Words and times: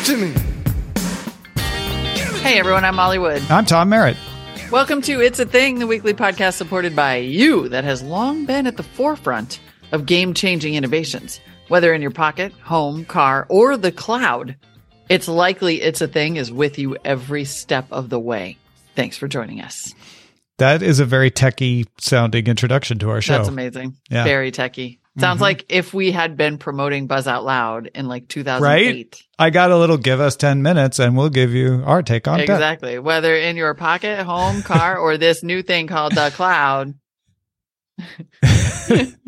it 0.00 0.04
to 0.06 0.16
me. 0.16 0.32
Hey 2.40 2.58
everyone, 2.58 2.84
I'm 2.84 2.96
Molly 2.96 3.18
Wood. 3.18 3.42
I'm 3.50 3.64
Tom 3.64 3.88
Merritt. 3.90 4.16
Welcome 4.70 5.02
to 5.02 5.20
It's 5.20 5.38
a 5.38 5.44
Thing, 5.44 5.78
the 5.78 5.86
weekly 5.86 6.14
podcast 6.14 6.54
supported 6.54 6.96
by 6.96 7.16
you 7.16 7.68
that 7.68 7.84
has 7.84 8.02
long 8.02 8.46
been 8.46 8.66
at 8.66 8.76
the 8.76 8.82
forefront 8.82 9.60
of 9.92 10.06
game 10.06 10.32
changing 10.32 10.74
innovations. 10.74 11.40
Whether 11.68 11.92
in 11.92 12.02
your 12.02 12.10
pocket, 12.10 12.52
home, 12.62 13.04
car, 13.04 13.46
or 13.48 13.76
the 13.76 13.92
cloud, 13.92 14.56
it's 15.08 15.28
likely 15.28 15.82
It's 15.82 16.00
a 16.00 16.08
Thing 16.08 16.36
is 16.36 16.50
with 16.50 16.78
you 16.78 16.96
every 17.04 17.44
step 17.44 17.86
of 17.90 18.08
the 18.08 18.18
way. 18.18 18.56
Thanks 18.96 19.16
for 19.16 19.28
joining 19.28 19.60
us. 19.60 19.94
That 20.58 20.82
is 20.82 21.00
a 21.00 21.04
very 21.04 21.30
techie 21.30 21.86
sounding 21.98 22.46
introduction 22.46 22.98
to 23.00 23.10
our 23.10 23.20
show. 23.20 23.36
That's 23.36 23.48
amazing. 23.48 23.96
Yeah. 24.10 24.24
Very 24.24 24.50
techie. 24.50 24.99
Sounds 25.18 25.38
Mhm. 25.38 25.42
like 25.42 25.64
if 25.68 25.92
we 25.92 26.12
had 26.12 26.36
been 26.36 26.56
promoting 26.56 27.06
Buzz 27.08 27.26
Out 27.26 27.44
Loud 27.44 27.90
in 27.94 28.06
like 28.06 28.28
2008. 28.28 28.86
Right? 28.86 29.22
I 29.38 29.50
got 29.50 29.70
a 29.72 29.76
little 29.76 29.96
give 29.98 30.20
us 30.20 30.36
10 30.36 30.62
minutes 30.62 30.98
and 31.00 31.16
we'll 31.16 31.30
give 31.30 31.52
you 31.52 31.82
our 31.84 32.02
take 32.02 32.28
on 32.28 32.38
tech. 32.38 32.48
Exactly. 32.48 32.98
Whether 32.98 33.34
in 33.34 33.56
your 33.56 33.74
pocket, 33.74 34.24
home, 34.24 34.62
car, 34.62 34.96
or 34.98 35.16
this 35.18 35.42
new 35.42 35.62
thing 35.62 35.88
called 35.88 36.14
the 36.14 36.30
cloud. 36.34 36.94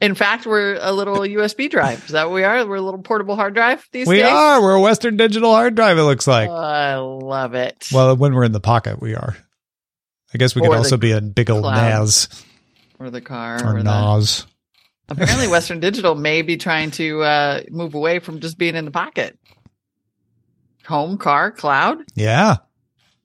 in 0.00 0.14
fact, 0.14 0.46
we're 0.46 0.78
a 0.80 0.92
little 0.92 1.18
USB 1.18 1.68
drive. 1.70 2.04
Is 2.06 2.12
that 2.12 2.26
what 2.28 2.34
we 2.34 2.44
are? 2.44 2.64
We're 2.66 2.76
a 2.76 2.80
little 2.82 3.02
portable 3.02 3.36
hard 3.36 3.54
drive 3.54 3.86
these 3.92 4.06
We 4.08 4.16
days. 4.16 4.26
are. 4.26 4.62
We're 4.62 4.74
a 4.74 4.80
Western 4.80 5.16
Digital 5.16 5.52
hard 5.52 5.74
drive, 5.74 5.98
it 5.98 6.02
looks 6.02 6.26
like. 6.26 6.48
Oh, 6.48 6.54
I 6.54 6.96
love 6.96 7.54
it. 7.54 7.86
well, 7.92 8.16
when 8.16 8.34
we're 8.34 8.44
in 8.44 8.52
the 8.52 8.60
pocket, 8.60 9.00
we 9.00 9.14
are. 9.14 9.36
I 10.34 10.38
guess 10.38 10.54
we 10.54 10.62
Or 10.62 10.68
could 10.68 10.76
also 10.78 10.96
be 10.96 11.12
a 11.12 11.20
big 11.20 11.50
old 11.50 11.64
cloud. 11.64 11.74
NAS 11.76 12.28
or 13.02 13.10
the 13.10 13.20
car. 13.20 13.56
or 13.64 13.76
Or 13.76 13.82
the, 13.82 13.84
NAS. 13.84 14.46
apparently, 15.08 15.48
Western 15.48 15.80
Digital 15.80 16.14
may 16.14 16.42
be 16.42 16.56
trying 16.56 16.90
to 16.92 17.22
uh, 17.22 17.60
move 17.70 17.94
away 17.94 18.18
from 18.18 18.40
just 18.40 18.58
being 18.58 18.76
in 18.76 18.84
the 18.84 18.90
pocket. 18.90 19.38
Home, 20.86 21.16
car, 21.16 21.50
cloud. 21.52 21.98
Yeah. 22.14 22.56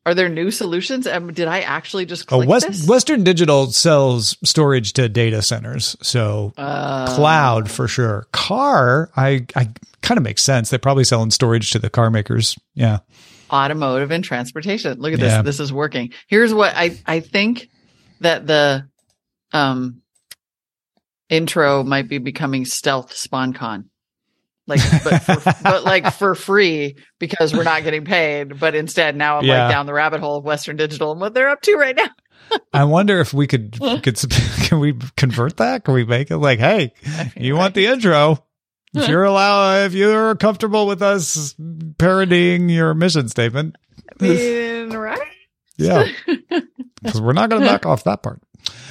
Are 0.05 0.13
there 0.13 0.29
new 0.29 0.51
solutions? 0.51 1.05
Um, 1.05 1.33
did 1.33 1.47
I 1.49 1.61
actually 1.61 2.05
just 2.05 2.31
Oh, 2.31 2.45
West, 2.45 2.67
this? 2.67 2.87
Western 2.87 3.23
Digital 3.25 3.71
sells 3.71 4.37
storage 4.43 4.93
to 4.93 5.09
data 5.09 5.41
centers. 5.41 5.97
So 6.01 6.53
Uh, 6.55 7.13
cloud 7.15 7.69
for 7.69 7.87
sure. 7.89 8.27
Car, 8.31 9.09
I, 9.17 9.45
I 9.55 9.69
kind 10.01 10.17
of 10.17 10.23
makes 10.23 10.43
sense. 10.43 10.69
They're 10.69 10.79
probably 10.79 11.03
selling 11.03 11.31
storage 11.31 11.71
to 11.71 11.79
the 11.79 11.89
car 11.89 12.09
makers. 12.09 12.57
Yeah. 12.73 12.99
automotive 13.51 14.11
and 14.11 14.23
transportation. 14.23 14.99
Look 14.99 15.13
at 15.13 15.19
Yeah. 15.19 15.41
this. 15.41 15.57
This 15.57 15.65
is 15.65 15.73
working. 15.73 16.13
Here's 16.27 16.53
what 16.53 16.73
I, 16.75 16.97
I 17.05 17.19
think 17.19 17.67
that 18.21 18.45
the 18.47 18.87
um 19.53 20.01
intro 21.29 21.83
might 21.83 22.07
be 22.07 22.17
becoming 22.17 22.65
stealth 22.65 23.13
sponcon. 23.13 23.85
Like 24.67 24.81
but 25.03 25.19
for, 25.21 25.53
but 25.63 25.83
like 25.83 26.13
for 26.13 26.35
free 26.35 26.97
because 27.19 27.53
we're 27.53 27.63
not 27.63 27.83
getting 27.83 28.05
paid. 28.05 28.59
But 28.59 28.75
instead 28.75 29.15
now 29.15 29.37
I'm 29.39 29.45
Yeah. 29.45 29.63
like 29.63 29.71
down 29.71 29.85
the 29.85 29.93
rabbit 29.93 30.19
hole 30.19 30.37
of 30.37 30.43
Western 30.43 30.75
Digital 30.75 31.11
and 31.11 31.21
what 31.21 31.33
they're 31.33 31.49
up 31.49 31.61
to 31.61 31.75
right 31.75 31.95
now. 31.95 32.09
I 32.73 32.83
wonder 32.85 33.19
if 33.19 33.33
we 33.33 33.45
could, 33.47 33.77
could 34.03 34.17
can 34.63 34.79
we 34.79 34.93
convert 35.17 35.57
that? 35.57 35.83
Can 35.83 35.93
we 35.93 36.05
make 36.05 36.31
it 36.31 36.37
like, 36.37 36.59
hey, 36.59 36.93
you 37.35 37.55
want 37.55 37.73
the 37.75 37.87
intro? 37.87 38.43
If 38.93 39.09
you're 39.09 39.25
allowed, 39.25 39.85
if 39.85 39.93
you're 39.93 40.33
comfortable 40.35 40.87
with 40.87 41.01
us 41.01 41.53
parodying 41.97 42.69
your 42.69 42.93
mission 42.93 43.27
statement, 43.27 43.75
I 44.19 44.23
mean, 44.23 44.89
right? 44.91 45.19
yeah, 45.77 46.07
because 47.03 47.21
we're 47.21 47.33
not 47.33 47.49
going 47.49 47.61
to 47.61 47.67
back 47.67 47.85
off 47.85 48.05
that 48.05 48.23
part. 48.23 48.41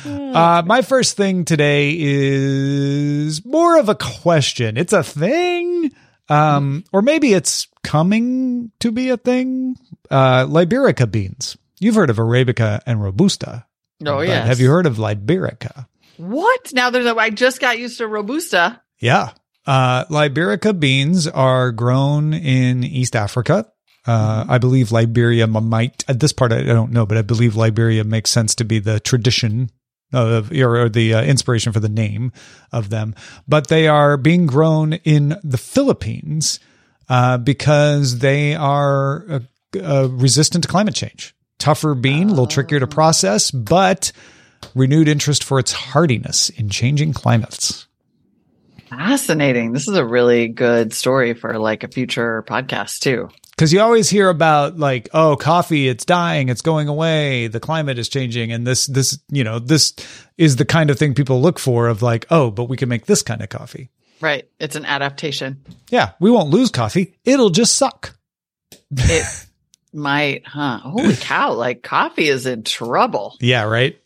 Uh, 0.05 0.63
my 0.65 0.83
first 0.83 1.17
thing 1.17 1.45
today 1.45 1.95
is 1.99 3.45
more 3.45 3.79
of 3.79 3.89
a 3.89 3.95
question. 3.95 4.77
It's 4.77 4.93
a 4.93 5.03
thing, 5.03 5.91
um, 6.29 6.85
or 6.93 7.03
maybe 7.03 7.33
it's 7.33 7.69
coming 7.83 8.71
to 8.81 8.93
be 8.93 9.11
a 9.11 9.17
thing. 9.17 9.77
Uh, 10.11 10.47
Liberica 10.47 11.11
beans. 11.11 11.57
You've 11.81 11.95
heard 11.95 12.11
of 12.11 12.17
Arabica 12.17 12.81
and 12.87 13.03
Robusta. 13.03 13.67
Oh 14.03 14.17
but 14.17 14.29
yeah. 14.29 14.45
Have 14.45 14.61
you 14.61 14.69
heard 14.69 14.87
of 14.87 14.97
Liberica? 14.97 15.89
What? 16.17 16.73
Now 16.73 16.91
there's 16.91 17.07
a 17.07 17.15
I 17.17 17.31
just 17.31 17.61
got 17.61 17.79
used 17.79 17.99
to 17.99 18.07
Robusta. 18.07 18.81
Yeah. 18.99 19.31
Uh, 19.67 20.05
Liberica 20.07 20.79
beans 20.79 21.27
are 21.27 21.73
grown 21.73 22.33
in 22.33 22.85
East 22.85 23.17
Africa. 23.17 23.71
Uh, 24.07 24.45
I 24.49 24.59
believe 24.59 24.93
Liberia 24.93 25.47
might, 25.47 26.05
at 26.09 26.21
this 26.21 26.33
part, 26.33 26.53
I 26.53 26.63
don't 26.63 26.93
know, 26.93 27.07
but 27.07 27.19
I 27.19 27.23
believe 27.23 27.57
Liberia 27.57 28.05
makes 28.05 28.31
sense 28.31 28.55
to 28.57 28.65
be 28.65 28.79
the 28.79 29.01
tradition 29.01 29.71
of, 30.13 30.53
or 30.53 30.89
the 30.89 31.15
uh, 31.15 31.23
inspiration 31.23 31.73
for 31.73 31.81
the 31.81 31.89
name 31.89 32.33
of 32.71 32.91
them. 32.91 33.15
But 33.49 33.69
they 33.69 33.89
are 33.89 34.17
being 34.17 34.47
grown 34.47 34.93
in 34.93 35.37
the 35.43 35.59
Philippines, 35.59 36.61
uh, 37.09 37.39
because 37.39 38.19
they 38.19 38.55
are 38.55 39.25
uh, 39.29 39.41
uh, 39.81 40.09
resistant 40.11 40.65
to 40.65 40.69
climate 40.69 40.95
change. 40.95 41.35
Tougher 41.59 41.95
bean, 41.95 42.29
a 42.29 42.31
little 42.31 42.47
trickier 42.47 42.81
to 42.81 42.87
process, 42.87 43.51
but 43.51 44.13
renewed 44.75 45.09
interest 45.09 45.43
for 45.43 45.59
its 45.59 45.73
hardiness 45.73 46.51
in 46.51 46.69
changing 46.69 47.13
climates. 47.13 47.87
Fascinating. 48.89 49.73
This 49.73 49.89
is 49.89 49.97
a 49.97 50.05
really 50.05 50.49
good 50.49 50.93
story 50.93 51.35
for 51.35 51.59
like 51.59 51.83
a 51.83 51.89
future 51.89 52.45
podcast 52.49 53.01
too. 53.01 53.31
Because 53.57 53.73
you 53.73 53.81
always 53.81 54.11
hear 54.11 54.29
about 54.29 54.77
like, 54.79 55.09
oh, 55.15 55.37
coffee, 55.37 55.89
it's 55.89 56.05
dying, 56.05 56.51
it's 56.51 56.61
going 56.61 56.89
away, 56.89 57.47
the 57.47 57.61
climate 57.61 57.99
is 57.99 58.09
changing, 58.09 58.53
and 58.53 58.67
this, 58.67 58.87
this, 58.87 59.19
you 59.31 59.45
know, 59.45 59.59
this 59.59 59.95
is 60.37 60.57
the 60.57 60.67
kind 60.67 60.91
of 60.91 60.99
thing 60.99 61.15
people 61.15 61.41
look 61.41 61.59
for 61.59 61.89
of 61.89 62.03
like, 62.03 62.27
oh, 62.31 62.51
but 62.51 62.65
we 62.65 62.77
can 62.77 62.91
make 62.91 63.07
this 63.07 63.23
kind 63.23 63.41
of 63.41 63.49
coffee. 63.49 63.91
Right. 64.21 64.49
It's 64.59 64.77
an 64.77 64.85
adaptation. 64.85 65.65
Yeah, 65.91 66.13
we 66.21 66.31
won't 66.31 66.51
lose 66.51 66.71
coffee; 66.71 67.15
it'll 67.25 67.51
just 67.51 67.77
suck. 67.77 68.17
It 68.91 69.47
might, 69.93 70.47
huh? 70.47 70.79
Holy 70.79 71.17
cow. 71.17 71.53
Like 71.53 71.83
coffee 71.83 72.29
is 72.29 72.47
in 72.47 72.63
trouble. 72.63 73.37
Yeah, 73.41 73.65
right. 73.65 73.99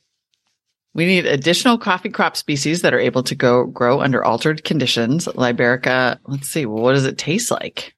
We 0.92 1.06
need 1.06 1.26
additional 1.26 1.78
coffee 1.78 2.08
crop 2.08 2.36
species 2.36 2.82
that 2.82 2.92
are 2.92 2.98
able 2.98 3.22
to 3.24 3.36
go 3.36 3.66
grow 3.66 4.00
under 4.00 4.24
altered 4.24 4.64
conditions. 4.64 5.26
Liberica, 5.26 6.18
let's 6.26 6.48
see, 6.48 6.66
what 6.66 6.94
does 6.94 7.04
it 7.04 7.16
taste 7.16 7.50
like? 7.50 7.94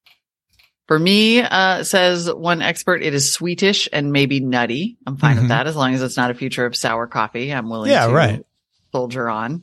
For 0.92 0.98
me, 0.98 1.41
uh, 1.41 1.84
says 1.84 2.30
one 2.30 2.60
expert, 2.60 3.03
it 3.03 3.14
is 3.14 3.32
sweetish 3.32 3.88
and 3.94 4.12
maybe 4.12 4.41
nutty. 4.41 4.98
I'm 5.06 5.16
fine 5.16 5.36
Mhm. 5.36 5.41
with 5.41 5.48
that 5.48 5.66
as 5.66 5.75
long 5.75 5.94
as 5.94 6.03
it's 6.03 6.19
not 6.19 6.30
a 6.30 6.34
future 6.34 6.66
of 6.66 6.76
sour 6.76 7.06
coffee. 7.06 7.50
I'm 7.50 7.70
willing 7.70 7.91
Yeah, 7.91 8.08
to 8.08 8.12
right. 8.12 8.44
soldier 8.92 9.26
on. 9.30 9.62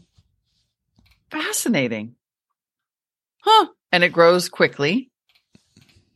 Fascinating. 1.29 2.15
Huh. 3.41 3.67
And 3.91 4.03
it 4.03 4.11
grows 4.11 4.49
quickly. 4.49 5.11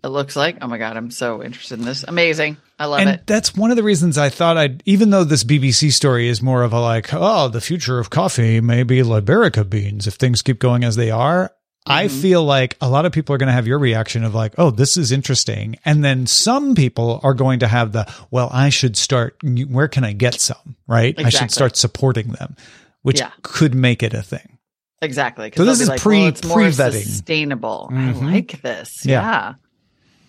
It 0.04 0.08
looks 0.08 0.36
like. 0.36 0.58
Oh 0.64 0.68
my 0.68 0.80
God, 0.80 0.98
I'm 0.98 1.12
so 1.12 1.44
interested 1.44 1.78
in 1.78 1.86
this. 1.86 2.04
Amazing. 2.08 2.58
I 2.80 2.86
love 2.88 3.02
and 3.02 3.10
it. 3.12 3.28
that's 3.28 3.56
one 3.56 3.70
of 3.70 3.78
the 3.78 3.84
reasons 3.84 4.18
I 4.18 4.30
thought 4.30 4.58
I'd, 4.58 4.82
even 4.88 5.12
though 5.12 5.24
this 5.24 5.44
BBC 5.44 5.92
story 5.92 6.28
is 6.28 6.42
more 6.42 6.64
of 6.64 6.74
a 6.74 6.80
like, 6.80 7.14
oh, 7.14 7.50
the 7.50 7.62
future 7.62 8.00
of 8.00 8.10
coffee 8.10 8.62
may 8.62 8.82
be 8.82 9.04
Liberica 9.04 9.64
beans 9.70 10.08
if 10.08 10.16
things 10.16 10.42
keep 10.42 10.58
going 10.58 10.84
as 10.84 10.96
they 10.96 11.12
are. 11.12 11.52
I 11.86 12.06
Mhm. 12.06 12.22
feel 12.22 12.44
like 12.46 12.78
a 12.80 12.88
lot 12.90 13.06
of 13.06 13.12
people 13.12 13.36
are 13.36 13.38
going 13.38 13.48
to 13.48 13.54
have 13.54 13.68
your 13.68 13.78
reaction 13.80 14.24
of 14.24 14.34
like, 14.34 14.54
oh, 14.58 14.72
this 14.72 14.96
is 14.96 15.12
interesting. 15.12 15.76
And 15.84 16.04
then 16.04 16.28
some 16.28 16.76
people 16.76 17.20
are 17.24 17.34
going 17.34 17.60
to 17.60 17.68
have 17.68 17.92
the, 17.92 18.10
well, 18.32 18.50
I 18.54 18.70
should 18.70 18.96
start, 18.96 19.36
where 19.44 19.88
can 19.90 20.04
I 20.06 20.14
get 20.14 20.40
some? 20.40 20.76
Right. 20.88 21.14
I 21.18 21.28
should 21.30 21.52
start 21.52 21.76
supporting 21.76 22.30
them, 22.32 22.56
which 23.02 23.20
Yeah. 23.20 23.32
could 23.42 23.76
make 23.76 24.02
it 24.02 24.14
a 24.14 24.22
thing. 24.22 24.58
Exactly. 25.02 25.52
So 25.56 25.66
this 25.66 25.82
is 25.82 25.90
pre- 26.02 26.20
well, 26.20 26.28
it's 26.30 26.44
more 26.46 26.58
pre-vetting. 26.60 27.04
sustainable. 27.04 27.90
Mhm. 27.92 28.22
I 28.22 28.32
like 28.32 28.62
this. 28.62 29.06
Yeah. 29.06 29.22
Yeah. 29.22 29.54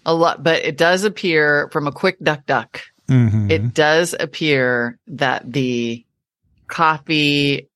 A 0.07 0.13
lot, 0.15 0.43
but 0.43 0.65
it 0.65 0.77
does 0.77 1.05
appear 1.05 1.69
from 1.73 1.87
a 1.87 1.93
quick 1.93 2.19
duck 2.21 2.45
duck. 2.47 2.81
Mhm. 3.09 3.51
It 3.51 3.73
does 3.75 4.15
appear 4.19 4.99
that 5.07 5.51
the 5.53 6.05
coffee 6.67 7.69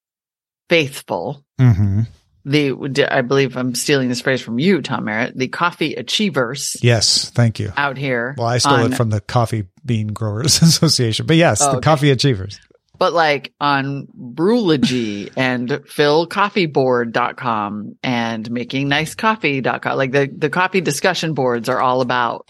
faithful, 0.68 1.44
Mhm. 1.60 2.06
The 2.50 3.08
I 3.10 3.22
believe 3.22 3.56
I'm 3.56 3.74
stealing 3.74 4.08
this 4.08 4.20
phrase 4.20 4.40
from 4.40 4.58
you, 4.58 4.80
Tom 4.82 5.04
Merritt, 5.04 5.36
the 5.36 5.48
coffee 5.48 5.94
achievers 5.94 6.76
Yes. 6.82 7.30
Thank 7.30 7.58
you. 7.60 7.72
out 7.76 7.96
here. 7.98 8.34
Well, 8.38 8.46
I 8.46 8.58
stole 8.58 8.74
on- 8.74 8.92
it 8.92 8.96
from 8.96 9.10
the 9.10 9.20
Coffee 9.20 9.64
Bean 9.84 10.08
Growers 10.08 10.62
Association, 10.62 11.26
but 11.26 11.36
yes, 11.36 11.60
Oh, 11.62 11.72
the 11.72 11.76
okay. 11.78 11.84
coffee 11.84 12.10
achievers. 12.10 12.58
but 12.98 13.12
like 13.12 13.52
on 13.60 14.06
Brewlogy 14.18 15.30
and 15.36 15.68
philcoffeeboard.com 15.68 17.96
and 18.02 18.50
makingnicecoffee.com. 18.50 19.96
Like 19.96 20.12
the, 20.12 20.28
the 20.36 20.50
coffee 20.50 20.80
discussion 20.80 21.34
boards 21.34 21.68
are 21.68 21.80
all 21.80 22.00
about 22.00 22.48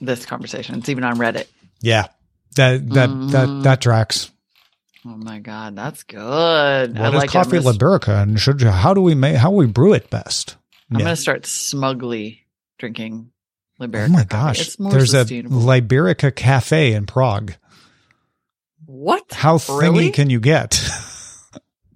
this 0.00 0.24
conversation. 0.26 0.76
It's 0.78 0.88
even 0.88 1.04
on 1.04 1.16
Reddit. 1.16 1.46
Yeah. 1.80 2.06
That 2.56 2.86
that 2.90 2.94
that 2.94 3.08
mm-hmm. 3.08 3.62
that 3.62 3.80
tracks. 3.80 4.30
Oh 5.04 5.16
my 5.16 5.40
god, 5.40 5.74
that's 5.76 6.04
good. 6.04 6.18
I 6.20 7.00
What 7.00 7.14
is 7.14 7.20
like 7.20 7.30
coffee 7.30 7.56
I'm 7.56 7.64
liberica 7.64 8.22
and 8.22 8.38
should 8.38 8.60
how 8.62 8.94
do 8.94 9.00
we 9.00 9.14
make 9.14 9.36
how 9.36 9.50
we 9.50 9.66
brew 9.66 9.92
it 9.94 10.10
best? 10.10 10.56
I'm 10.90 10.98
Yeah. 10.98 11.04
gonna 11.06 11.16
start 11.16 11.44
smugly 11.46 12.40
drinking 12.78 13.30
Liberica. 13.80 14.06
Oh 14.06 14.12
my 14.12 14.24
gosh. 14.24 14.60
it's 14.60 14.78
more 14.78 14.92
There's 14.92 15.14
a 15.14 15.24
Liberica 15.24 16.34
cafe 16.34 16.92
in 16.92 17.06
Prague. 17.06 17.54
what? 18.86 19.24
How 19.32 19.58
thingy 19.58 19.80
Really? 19.80 20.10
can 20.12 20.30
you 20.30 20.38
get? 20.40 20.80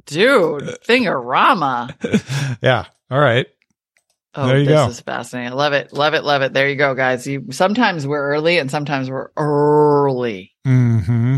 dude? 0.07 0.63
Thingarama. 0.89 2.59
yeah. 2.63 2.87
All 3.11 3.21
right. 3.21 3.47
Oh, 4.35 4.49
There 4.49 4.59
you 4.59 4.65
this 4.67 4.75
go. 4.75 4.89
is 4.89 5.01
fascinating. 5.01 5.53
I 5.53 5.55
love 5.55 5.73
it. 5.73 5.93
Love 5.93 6.15
it. 6.15 6.25
Love 6.25 6.43
it. 6.43 6.53
There 6.53 6.69
you 6.69 6.77
go, 6.77 6.95
guys. 6.95 7.27
You 7.27 7.47
sometimes 7.53 8.07
we're 8.07 8.23
early 8.35 8.59
and 8.59 8.71
sometimes 8.71 9.09
we're 9.11 9.31
early. 9.37 10.53
Mm-hmm. 10.67 11.37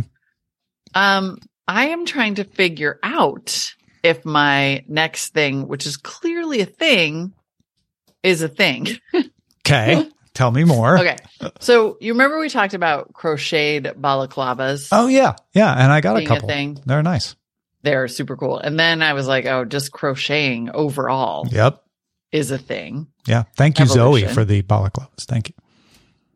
Um, 0.94 1.38
I 1.68 1.88
am 1.88 2.06
trying 2.06 2.36
to 2.36 2.44
figure 2.44 2.98
out 3.02 3.74
if 4.02 4.24
my 4.24 4.84
next 4.88 5.34
thing, 5.34 5.68
which 5.68 5.86
is 5.86 5.96
clearly 5.98 6.60
a 6.62 6.66
thing, 6.66 7.34
is 8.22 8.42
a 8.42 8.48
thing. 8.48 8.86
Okay. 9.66 10.08
Tell 10.34 10.50
me 10.52 10.64
more. 10.64 10.98
Okay. 10.98 11.16
So 11.60 11.96
you 12.00 12.12
remember 12.12 12.38
we 12.38 12.48
talked 12.48 12.72
about 12.74 13.12
crocheted 13.12 13.84
balaclavas 14.00 14.88
Oh 14.92 15.08
yeah. 15.08 15.34
Yeah. 15.52 15.72
And 15.72 15.92
I 15.92 16.00
got 16.00 16.12
a 16.12 16.20
being 16.20 16.30
a 16.30 16.34
couple. 16.34 16.48
thing? 16.48 16.78
They're 16.86 17.02
nice. 17.02 17.34
They're 17.82 18.06
super 18.08 18.36
cool. 18.36 18.58
And 18.58 18.78
then 18.78 19.02
I 19.02 19.12
was 19.14 19.26
like, 19.26 19.46
oh, 19.46 19.64
just 19.64 19.90
crocheting 19.92 20.70
overall 20.70 21.46
Yep. 21.50 21.82
is 22.32 22.50
a 22.52 22.58
thing. 22.58 23.08
Yeah. 23.26 23.44
Thank 23.56 23.78
you, 23.80 23.86
Zoe, 23.86 24.26
for 24.28 24.44
the 24.44 24.62
balaclavas. 24.62 25.24
Thank 25.26 25.48
you. 25.48 25.54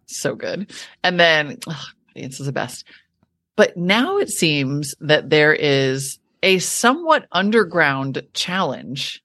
so 0.07 0.35
good. 0.35 0.73
And 1.05 1.19
then 1.19 1.59
ugh, 1.69 1.77
this 2.15 2.41
is 2.41 2.47
the 2.47 2.53
best. 2.53 2.85
But 3.57 3.77
now 3.77 4.19
it 4.19 4.31
seems 4.31 4.95
that 5.01 5.31
there 5.31 5.53
is 5.55 6.19
a 6.43 6.59
somewhat 6.59 7.27
underground 7.33 8.23
challenge, 8.35 9.23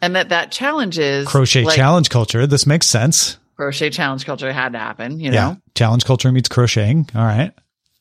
and 0.00 0.16
that 0.16 0.28
that 0.30 0.52
challenge 0.52 0.98
is 0.98 1.26
Crochet 1.28 1.64
like, 1.64 1.76
challenge 1.76 2.10
culture. 2.10 2.46
This 2.46 2.66
makes 2.66 2.86
sense. 2.86 3.38
Crochet 3.56 3.90
challenge 3.90 4.24
culture 4.26 4.52
had 4.52 4.72
to 4.72 4.78
happen, 4.78 5.20
you 5.20 5.32
yeah. 5.32 5.50
know. 5.50 5.56
Challenge 5.74 6.04
culture 6.04 6.30
meets 6.32 6.48
crocheting. 6.48 7.08
All 7.14 7.22
right. 7.22 7.52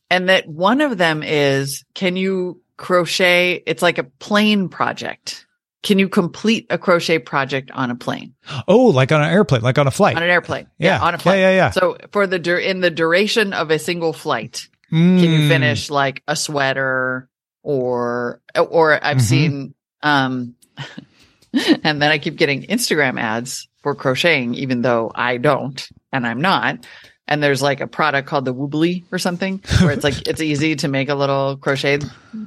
And 0.09 0.27
that 0.29 0.47
one 0.47 0.81
of 0.81 0.97
them 0.97 1.23
is, 1.23 1.85
can 1.93 2.15
you 2.17 2.61
crochet? 2.77 3.61
It's 3.65 3.81
like 3.81 3.97
a 3.97 4.03
plane 4.03 4.67
project. 4.69 5.45
Can 5.83 5.97
you 5.97 6.09
complete 6.09 6.67
a 6.69 6.77
crochet 6.77 7.17
project 7.19 7.71
on 7.71 7.89
a 7.89 7.95
plane, 7.95 8.35
Oh, 8.67 8.87
like 8.87 9.11
on 9.11 9.21
an 9.21 9.29
airplane, 9.31 9.61
like 9.61 9.79
on 9.79 9.87
a 9.87 9.91
flight. 9.91 10.15
on 10.15 10.21
an 10.21 10.29
airplane? 10.29 10.67
Yeah. 10.77 10.99
on 11.01 11.13
a 11.15 11.17
Yeah, 11.17 11.21
flight. 11.21 11.39
yeah, 11.39 11.51
yeah. 11.51 11.69
So 11.71 11.97
for 12.11 12.27
the 12.27 12.37
dur- 12.37 12.59
in 12.59 12.81
the 12.81 12.91
duration 12.91 13.53
of 13.53 13.71
a 13.71 13.79
single 13.79 14.13
flight, 14.13 14.67
Mm. 14.91 15.19
can 15.21 15.31
you 15.31 15.47
finish 15.47 15.89
like 15.89 16.21
a 16.27 16.35
sweater 16.35 17.29
or 17.63 18.41
or 18.55 19.03
I've 19.03 19.17
Mhm. 19.17 19.21
seen 19.21 19.73
um 20.03 20.55
and 21.83 22.01
then 22.01 22.11
I 22.11 22.17
keep 22.17 22.35
getting 22.35 22.63
Instagram 22.63 23.19
ads 23.19 23.67
for 23.83 23.95
crocheting 23.95 24.53
even 24.55 24.81
though 24.81 25.11
I 25.13 25.38
don't 25.38 25.88
and 26.11 26.25
I'm 26.27 26.41
not 26.41 26.85
and 27.27 27.41
there's 27.41 27.61
like 27.61 27.79
a 27.81 27.88
product 27.88 28.27
called 28.27 28.45
the 28.45 28.53
Woobly 28.53 29.03
or 29.11 29.17
something 29.19 29.61
where 29.81 29.91
it's 29.91 30.03
like 30.03 30.27
it's 30.27 30.41
easy 30.41 30.75
to 30.77 30.88
make 30.88 31.07
a 31.09 31.15
little 31.15 31.55
crochet 31.57 31.97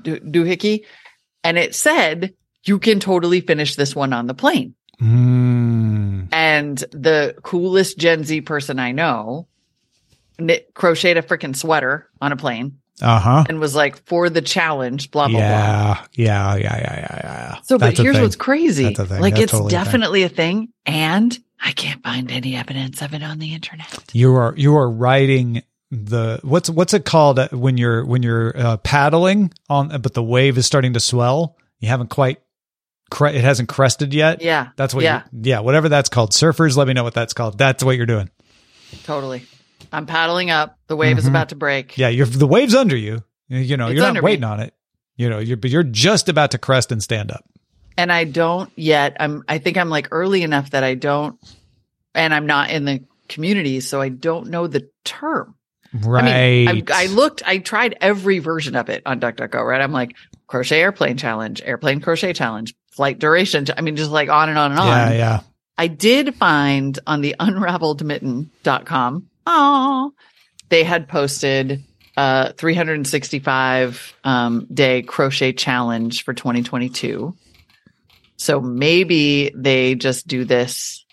do- 0.03 0.21
doohickey 0.21 0.85
and 1.43 1.57
it 1.59 1.75
said 1.75 2.35
you 2.67 2.79
can 2.79 3.01
totally 3.01 3.41
finish 3.41 3.75
this 3.77 3.95
one 3.97 4.13
on 4.13 4.27
the 4.27 4.35
plane 4.35 4.75
Mm. 5.01 6.29
and 6.33 6.79
the 6.93 7.35
coolest 7.43 7.99
Gen 7.99 8.23
Z 8.25 8.43
person 8.43 8.79
I 8.79 8.93
know 8.93 9.49
knit 10.39 10.73
crocheted 10.75 11.25
a 11.25 11.27
freaking 11.27 11.55
sweater 11.57 12.09
on 12.21 12.33
a 12.33 12.37
plane 12.37 12.79
Uh 13.01 13.19
huh. 13.21 13.45
and 13.49 13.61
was 13.61 13.75
like 13.75 14.05
for 14.07 14.29
the 14.31 14.43
challenge, 14.43 15.11
blah 15.11 15.29
blah 15.29 15.39
blah. 15.39 15.41
Yeah. 15.41 16.05
Yeah. 16.15 16.57
Yeah. 16.57 16.57
Yeah. 16.57 16.97
Yeah. 16.97 17.21
Yeah. 17.25 17.55
So, 17.63 17.79
but 17.79 17.87
That's 17.87 18.01
a 18.01 18.03
here's 18.03 18.15
thing. 18.17 18.23
what's 18.23 18.37
crazy: 18.37 18.85
That's 18.85 18.99
a 19.01 19.07
thing. 19.07 19.21
like 19.21 19.35
That's 19.35 19.45
it's 19.45 19.53
totally 19.53 19.75
a 19.75 19.79
thing. 19.79 19.85
definitely 19.85 20.23
a 20.25 20.29
thing, 20.29 20.69
and 20.87 21.39
I 21.63 21.73
can't 21.73 22.03
find 22.03 22.31
any 22.31 22.55
evidence 22.57 23.01
of 23.03 23.15
it 23.15 23.23
on 23.23 23.39
the 23.39 23.55
internet. 23.55 24.05
You 24.13 24.35
are 24.35 24.55
you 24.57 24.77
are 24.77 24.91
riding 24.91 25.63
the 25.91 26.41
what's 26.43 26.69
what's 26.69 26.93
it 26.95 27.05
called 27.05 27.39
uh, 27.39 27.49
when 27.53 27.79
you're 27.79 28.05
when 28.05 28.23
you're 28.23 28.53
uh, 28.57 28.77
paddling 28.79 29.53
on, 29.69 29.89
but 30.03 30.13
the 30.15 30.23
wave 30.23 30.59
is 30.59 30.67
starting 30.67 30.93
to 30.95 31.01
swell. 31.01 31.57
You 31.81 31.89
haven't 31.89 32.09
quite, 32.11 32.41
cre- 33.11 33.27
it 33.29 33.43
hasn't 33.45 33.69
crested 33.69 34.15
yet. 34.15 34.41
Yeah, 34.43 34.69
That's 34.77 34.95
what. 34.95 35.05
Yeah, 35.05 35.23
yeah. 35.33 35.61
Whatever 35.61 35.89
that's 35.89 36.09
called. 36.09 36.33
Surfers, 36.33 36.77
let 36.77 36.87
me 36.89 36.95
know 36.95 37.05
what 37.05 37.15
that's 37.15 37.35
called. 37.35 37.59
That's 37.59 37.85
what 37.85 37.97
you're 37.97 38.07
doing. 38.07 38.31
totally. 39.05 39.45
I'm 39.93 40.07
paddling 40.07 40.51
up. 40.51 40.79
The 40.89 40.97
wave 40.97 41.19
is 41.19 41.25
Mhm. 41.25 41.29
about 41.31 41.49
to 41.51 41.57
break. 41.57 41.97
Yeah. 41.99 42.09
You're 42.09 42.27
the 42.27 42.47
wave's 42.47 42.75
under 42.75 42.97
you. 42.97 43.23
You 43.49 43.77
know 43.77 43.87
It's 43.87 43.95
you're 43.95 44.03
not 44.03 44.09
under 44.11 44.23
me. 44.23 44.25
waiting 44.27 44.45
on 44.45 44.61
it. 44.61 44.75
You 45.17 45.29
know 45.31 45.39
you're 45.39 45.57
but 45.57 45.71
you're 45.71 45.83
just 45.85 46.29
about 46.29 46.51
to 46.53 46.59
crest 46.59 46.91
and 46.93 47.03
stand 47.03 47.31
up. 47.31 47.45
and 47.97 48.11
I 48.11 48.25
don't 48.25 48.71
yet. 48.77 49.17
I'm. 49.21 49.45
I 49.49 49.59
think 49.59 49.77
I'm 49.77 49.89
like 49.91 50.09
early 50.11 50.43
enough 50.43 50.71
that 50.71 50.83
I 50.83 50.95
don't, 50.95 51.39
and 52.15 52.35
I'm 52.35 52.47
not 52.47 52.71
in 52.71 52.85
the 52.85 53.05
community, 53.29 53.79
so 53.81 54.01
I 54.01 54.09
don't 54.09 54.49
know 54.49 54.67
the 54.67 54.89
term. 55.05 55.55
Right. 56.03 56.67
I 56.69 56.73
mean, 56.73 56.85
I, 56.93 57.05
I 57.05 57.07
looked, 57.07 57.45
I 57.47 57.59
tried 57.59 57.97
every 58.01 58.41
version 58.41 58.75
of 58.75 58.89
it 58.89 59.03
on 59.07 59.21
DuckDuckGo, 59.21 59.65
right? 59.65 59.81
I'm 59.81 59.93
like, 59.93 60.17
crochet 60.49 60.81
airplane 60.81 61.17
challenge, 61.17 61.63
airplane 61.65 62.01
crochet 62.01 62.33
challenge, 62.33 62.75
flight 62.91 63.21
duration. 63.21 63.65
I 63.77 63.81
mean, 63.81 63.95
just 63.95 64.11
like 64.11 64.29
on 64.29 64.49
and 64.49 64.59
on 64.59 64.73
and 64.73 64.81
on. 64.81 64.87
yeah. 64.89 65.13
Yeah. 65.13 65.41
I 65.79 65.87
did 65.87 66.35
find 66.35 66.99
on 67.07 67.21
the 67.21 67.37
unraveledmitten.com, 67.39 69.27
oh, 69.47 70.13
they 70.69 70.85
had 70.85 71.09
posted 71.09 71.85
a 72.17 72.53
365 72.53 74.15
um, 74.25 74.67
day 74.73 75.03
crochet 75.03 75.53
challenge 75.53 76.25
for 76.25 76.33
2022. 76.33 77.35
So 78.37 78.61
maybe 78.61 79.53
they 79.55 79.95
just 79.95 80.27
do 80.27 80.45
this 80.45 81.05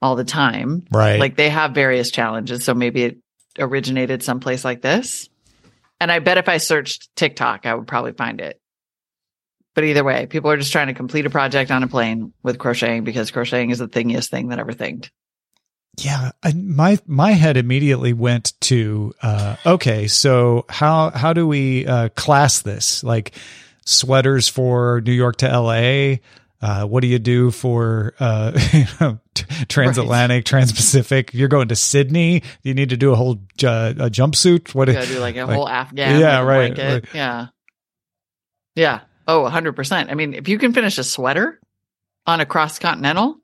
all 0.00 0.16
the 0.16 0.24
time. 0.24 0.84
Right. 0.90 1.18
Like 1.18 1.36
they 1.36 1.50
have 1.50 1.72
various 1.72 2.10
challenges. 2.10 2.64
So 2.64 2.74
maybe 2.74 3.04
it 3.04 3.18
originated 3.58 4.22
someplace 4.22 4.64
like 4.64 4.82
this. 4.82 5.28
And 6.00 6.12
I 6.12 6.20
bet 6.20 6.38
if 6.38 6.48
I 6.48 6.58
searched 6.58 7.14
TikTok, 7.16 7.66
I 7.66 7.74
would 7.74 7.88
probably 7.88 8.12
find 8.12 8.40
it. 8.40 8.60
But 9.74 9.84
either 9.84 10.04
way, 10.04 10.26
people 10.26 10.50
are 10.50 10.56
just 10.56 10.72
trying 10.72 10.88
to 10.88 10.94
complete 10.94 11.26
a 11.26 11.30
project 11.30 11.70
on 11.70 11.82
a 11.82 11.88
plane 11.88 12.32
with 12.42 12.58
crocheting 12.58 13.04
because 13.04 13.30
crocheting 13.30 13.70
is 13.70 13.78
the 13.78 13.88
thingiest 13.88 14.30
thing 14.30 14.48
that 14.48 14.58
ever 14.58 14.72
thinked. 14.72 15.10
Yeah, 15.98 16.30
I, 16.42 16.52
my 16.52 16.98
my 17.06 17.32
head 17.32 17.56
immediately 17.56 18.12
went 18.12 18.58
to 18.62 19.12
uh, 19.22 19.56
okay, 19.66 20.06
so 20.06 20.64
how 20.68 21.10
how 21.10 21.32
do 21.32 21.46
we 21.46 21.86
uh, 21.86 22.08
class 22.10 22.62
this? 22.62 23.02
Like 23.02 23.34
sweaters 23.84 24.48
for 24.48 25.00
New 25.00 25.12
York 25.12 25.36
to 25.36 25.48
L.A. 25.48 26.20
Uh, 26.60 26.84
what 26.86 27.02
do 27.02 27.06
you 27.08 27.18
do 27.18 27.50
for 27.50 28.14
uh, 28.18 28.52
you 28.72 28.84
know, 29.00 29.18
t- 29.34 29.44
transatlantic, 29.66 30.44
transpacific? 30.44 31.30
You're 31.32 31.48
going 31.48 31.68
to 31.68 31.76
Sydney. 31.76 32.42
You 32.62 32.74
need 32.74 32.90
to 32.90 32.96
do 32.96 33.12
a 33.12 33.16
whole 33.16 33.36
ju- 33.56 33.68
a 33.68 34.10
jumpsuit. 34.10 34.74
What? 34.74 34.88
You 34.88 34.94
gotta 34.94 35.06
do 35.06 35.18
like 35.20 35.36
a 35.36 35.46
whole 35.46 35.68
Afghan 35.68 36.20
yeah, 36.20 36.40
like 36.40 36.48
right, 36.48 36.78
right. 36.78 37.04
Yeah. 37.14 37.46
Yeah. 38.74 39.00
Oh, 39.26 39.48
100%. 39.50 40.10
I 40.10 40.14
mean, 40.14 40.32
if 40.34 40.48
you 40.48 40.58
can 40.58 40.72
finish 40.72 40.96
a 40.98 41.04
sweater 41.04 41.60
on 42.26 42.40
a 42.40 42.46
cross 42.46 42.78
continental, 42.78 43.36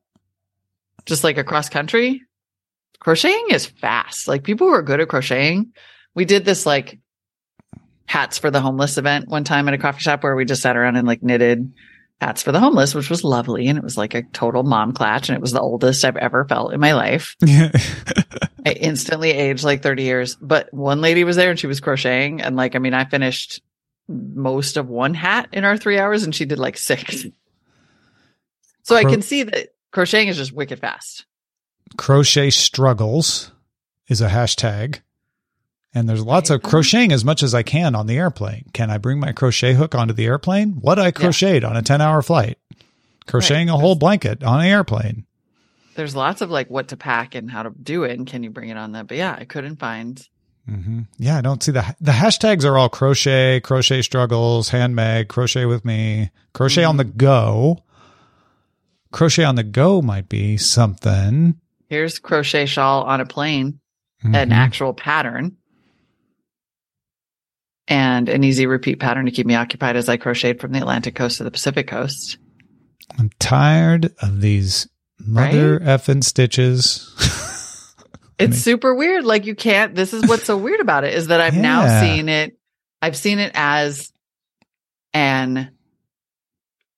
just 1.05 1.25
like 1.25 1.37
a 1.37 1.45
cross 1.45 1.69
country, 1.69 2.23
crocheting 3.05 3.47
is 3.51 3.67
fast. 3.67 4.27
Like 4.27 4.43
people 4.43 4.67
who 4.67 4.75
are 4.75 4.83
good 4.83 5.01
at 5.01 5.09
crocheting, 5.09 5.73
we 6.15 6.25
did 6.25 6.45
this 6.45 6.67
like 6.67 6.99
hats 8.07 8.39
for 8.39 8.51
the 8.51 8.61
homeless 8.61 8.99
event 8.99 9.29
one 9.29 9.45
time 9.45 9.69
at 9.69 9.75
a 9.75 9.79
coffee 9.79 10.01
shop 10.01 10.25
where 10.25 10.35
we 10.35 10.45
just 10.45 10.63
sat 10.63 10.77
around 10.77 10.97
and 10.97 11.07
like 11.07 11.23
knitted 11.23 11.73
hats 12.21 12.43
for 12.43 12.51
the 12.51 12.61
homeless, 12.61 12.95
which 12.95 13.11
was 13.11 13.23
lovely. 13.23 13.69
And 13.69 13.77
it 13.77 13.85
was 13.85 13.99
like 13.99 14.15
a 14.15 14.23
total 14.23 14.63
mom 14.63 14.93
clutch. 14.93 15.29
And 15.29 15.37
it 15.37 15.43
was 15.43 15.53
the 15.53 15.61
oldest 15.61 16.05
I've 16.05 16.17
ever 16.17 16.47
felt 16.47 16.73
in 16.73 16.81
my 16.81 16.95
life. 16.95 17.37
I 17.47 18.73
instantly 18.73 19.31
aged 19.31 19.65
like 19.65 19.83
30 19.83 20.03
years. 20.03 20.37
But 20.37 20.73
one 20.73 21.03
lady 21.03 21.25
was 21.25 21.37
there 21.37 21.51
and 21.51 21.61
she 21.61 21.67
was 21.67 21.81
crocheting. 21.81 22.41
And 22.41 22.57
like, 22.57 22.75
I 22.75 22.79
mean, 22.79 22.95
I 22.95 23.05
finished 23.05 23.61
most 24.09 24.79
of 24.79 24.89
one 24.89 25.13
hat 25.13 25.49
in 25.53 25.65
our 25.65 25.77
three 25.77 25.99
hours 25.99 26.25
and 26.25 26.35
she 26.35 26.47
did 26.47 26.59
like 26.59 26.79
six. 26.79 27.27
So 28.83 28.97
I 28.97 29.05
can 29.05 29.23
see 29.23 29.45
that 29.45 29.69
crocheting 29.93 30.29
is 30.29 30.37
just 30.37 30.53
wicked 30.53 30.79
fast. 30.79 31.27
Crochet 31.97 32.51
struggles 32.51 33.53
is 34.09 34.21
a 34.21 34.29
hashtag. 34.29 35.01
And 35.95 36.09
there's 36.09 36.25
lots 36.25 36.51
of 36.51 36.63
crocheting 36.63 37.13
as 37.13 37.25
much 37.25 37.43
as 37.43 37.55
I 37.55 37.63
can 37.63 37.95
on 37.95 38.09
the 38.09 38.19
airplane. 38.19 38.65
Can 38.73 38.91
I 38.91 38.99
bring 38.99 39.21
my 39.21 39.31
crochet 39.31 39.75
hook 39.75 39.95
onto 39.95 40.13
the 40.13 40.27
airplane? 40.27 40.73
What 40.81 40.99
I 40.99 41.13
crocheted 41.13 41.63
on 41.63 41.77
a 41.77 41.83
10 41.83 42.01
hour 42.01 42.21
flight. 42.21 42.59
Crocheting 43.27 43.71
a 43.71 43.77
whole 43.77 43.95
blanket 43.95 44.43
on 44.43 44.61
an 44.61 44.67
airplane. 44.67 45.25
There's 45.95 46.17
lots 46.17 46.41
of 46.41 46.51
like 46.51 46.69
what 46.69 46.89
to 46.89 46.97
pack 46.97 47.37
and 47.37 47.49
how 47.49 47.63
to 47.63 47.71
do 47.71 48.03
it. 48.03 48.19
And 48.19 48.27
can 48.27 48.43
you 48.43 48.51
bring 48.51 48.71
it 48.71 48.77
on 48.77 48.93
that? 48.93 49.07
But 49.07 49.17
yeah, 49.17 49.37
I 49.39 49.45
couldn't 49.45 49.77
find 49.77 50.21
hmm 50.67 51.03
Yeah, 51.19 51.39
I 51.39 51.41
don't 51.41 51.63
see 51.63 51.73
the 51.73 51.95
the 52.01 52.13
hashtags 52.13 52.65
are 52.65 52.77
all 52.77 52.89
crochet, 52.89 53.61
crochet 53.61 54.03
struggles, 54.03 54.71
handmade, 54.71 55.29
crochet 55.29 55.67
with 55.67 55.85
me, 55.85 56.31
crochet 56.53 56.85
on 56.85 56.97
the 56.97 57.05
go. 57.05 57.85
Crochet 59.13 59.45
on 59.45 59.55
the 59.55 59.63
go 59.63 60.03
might 60.03 60.29
be 60.29 60.57
something. 60.57 61.61
Here's 61.95 62.19
crochet 62.19 62.67
shawl 62.67 63.05
on 63.05 63.21
a 63.21 63.25
plane, 63.25 63.79
an 64.25 64.33
Mhm. 64.33 64.53
actual 64.53 64.93
pattern. 64.95 65.57
And 67.87 68.29
an 68.29 68.43
easy 68.43 68.67
repeat 68.67 68.99
pattern 68.99 69.27
to 69.27 69.31
keep 69.31 69.47
me 69.47 69.55
occupied 69.55 69.95
as 69.95 70.09
I 70.09 70.17
crocheted 70.17 70.61
from 70.61 70.73
the 70.73 70.81
Atlantic 70.81 71.15
coast 71.15 71.39
to 71.39 71.45
the 71.45 71.53
Pacific 71.53 71.87
coast. 71.87 72.39
I'm 73.17 73.31
tired 73.39 74.13
of 74.21 74.41
these 74.41 74.89
mother 75.21 75.79
effing 75.81 76.25
stitches. 76.25 77.13
It's 78.37 78.59
super 78.59 78.93
weird. 78.97 79.25
Like 79.25 79.47
you 79.47 79.55
can't, 79.55 79.95
this 79.95 80.13
is 80.13 80.27
what's 80.27 80.45
so 80.45 80.57
weird 80.57 80.81
about 80.81 81.05
it 81.05 81.15
is 81.15 81.29
that 81.29 81.41
I've 81.41 81.55
now 81.55 82.01
seen 82.01 82.29
it. 82.29 82.59
I've 83.01 83.17
seen 83.17 83.39
it 83.39 83.53
as 83.55 84.13
an 85.13 85.71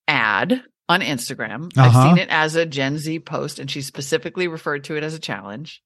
ad 0.08 0.62
on 0.88 1.00
Instagram. 1.00 1.70
Uh-huh. 1.76 1.82
I've 1.98 2.08
seen 2.08 2.18
it 2.18 2.28
as 2.30 2.54
a 2.54 2.64
Gen 2.66 2.98
Z 2.98 3.20
post 3.20 3.58
and 3.58 3.70
she 3.70 3.82
specifically 3.82 4.48
referred 4.48 4.84
to 4.84 4.96
it 4.96 5.02
as 5.02 5.14
a 5.14 5.18
challenge. 5.18 5.82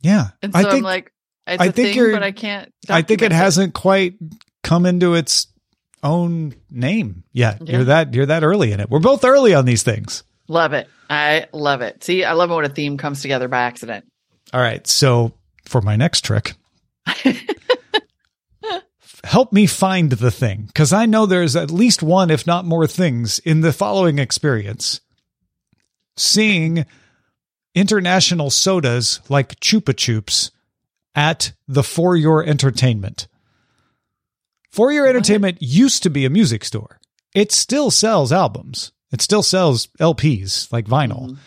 yeah, 0.00 0.28
And 0.42 0.52
so 0.52 0.58
I 0.60 0.62
I'm 0.62 0.70
think 0.70 0.84
like, 0.84 1.12
it's 1.46 1.60
I 1.62 1.66
a 1.66 1.72
think 1.72 1.88
thing, 1.88 1.96
you're- 1.96 2.12
but 2.12 2.22
I 2.22 2.32
can't. 2.32 2.72
I 2.88 3.02
think 3.02 3.22
it 3.22 3.30
document 3.30 3.32
hasn't 3.34 3.74
quite 3.74 4.14
come 4.62 4.86
into 4.86 5.14
its 5.14 5.46
own 6.02 6.54
name 6.70 7.24
yet. 7.32 7.58
Yeah. 7.64 7.76
You're 7.76 7.84
that 7.86 8.14
you're 8.14 8.26
that 8.26 8.44
early 8.44 8.70
in 8.72 8.80
it. 8.80 8.88
We're 8.90 9.00
both 9.00 9.24
early 9.24 9.54
on 9.54 9.64
these 9.64 9.82
things. 9.82 10.22
Love 10.46 10.72
it. 10.72 10.88
I 11.10 11.46
love 11.52 11.80
it. 11.80 12.04
See, 12.04 12.22
I 12.24 12.34
love 12.34 12.50
it 12.50 12.54
when 12.54 12.64
a 12.64 12.68
theme 12.68 12.96
comes 12.98 13.22
together 13.22 13.48
by 13.48 13.62
accident. 13.62 14.04
All 14.52 14.60
right, 14.60 14.86
so 14.86 15.32
for 15.64 15.80
my 15.80 15.96
next 15.96 16.20
trick, 16.24 16.54
help 19.24 19.52
me 19.52 19.66
find 19.66 20.12
the 20.12 20.30
thing 20.30 20.64
because 20.66 20.92
I 20.92 21.06
know 21.06 21.26
there's 21.26 21.56
at 21.56 21.70
least 21.70 22.02
one, 22.02 22.30
if 22.30 22.46
not 22.46 22.64
more, 22.64 22.86
things 22.86 23.38
in 23.40 23.60
the 23.60 23.72
following 23.72 24.18
experience. 24.18 25.00
Seeing 26.16 26.84
international 27.74 28.50
sodas 28.50 29.20
like 29.28 29.60
Chupa 29.60 29.94
Chups 29.94 30.50
at 31.14 31.52
the 31.66 31.82
For 31.82 32.16
Your 32.16 32.44
Entertainment. 32.44 33.28
For 34.70 34.92
Your 34.92 35.06
Entertainment 35.06 35.58
used 35.60 36.02
to 36.02 36.10
be 36.10 36.24
a 36.24 36.30
music 36.30 36.64
store. 36.64 37.00
It 37.34 37.52
still 37.52 37.90
sells 37.90 38.32
albums. 38.32 38.92
It 39.12 39.22
still 39.22 39.42
sells 39.42 39.86
LPs 40.00 40.72
like 40.72 40.86
vinyl. 40.86 41.38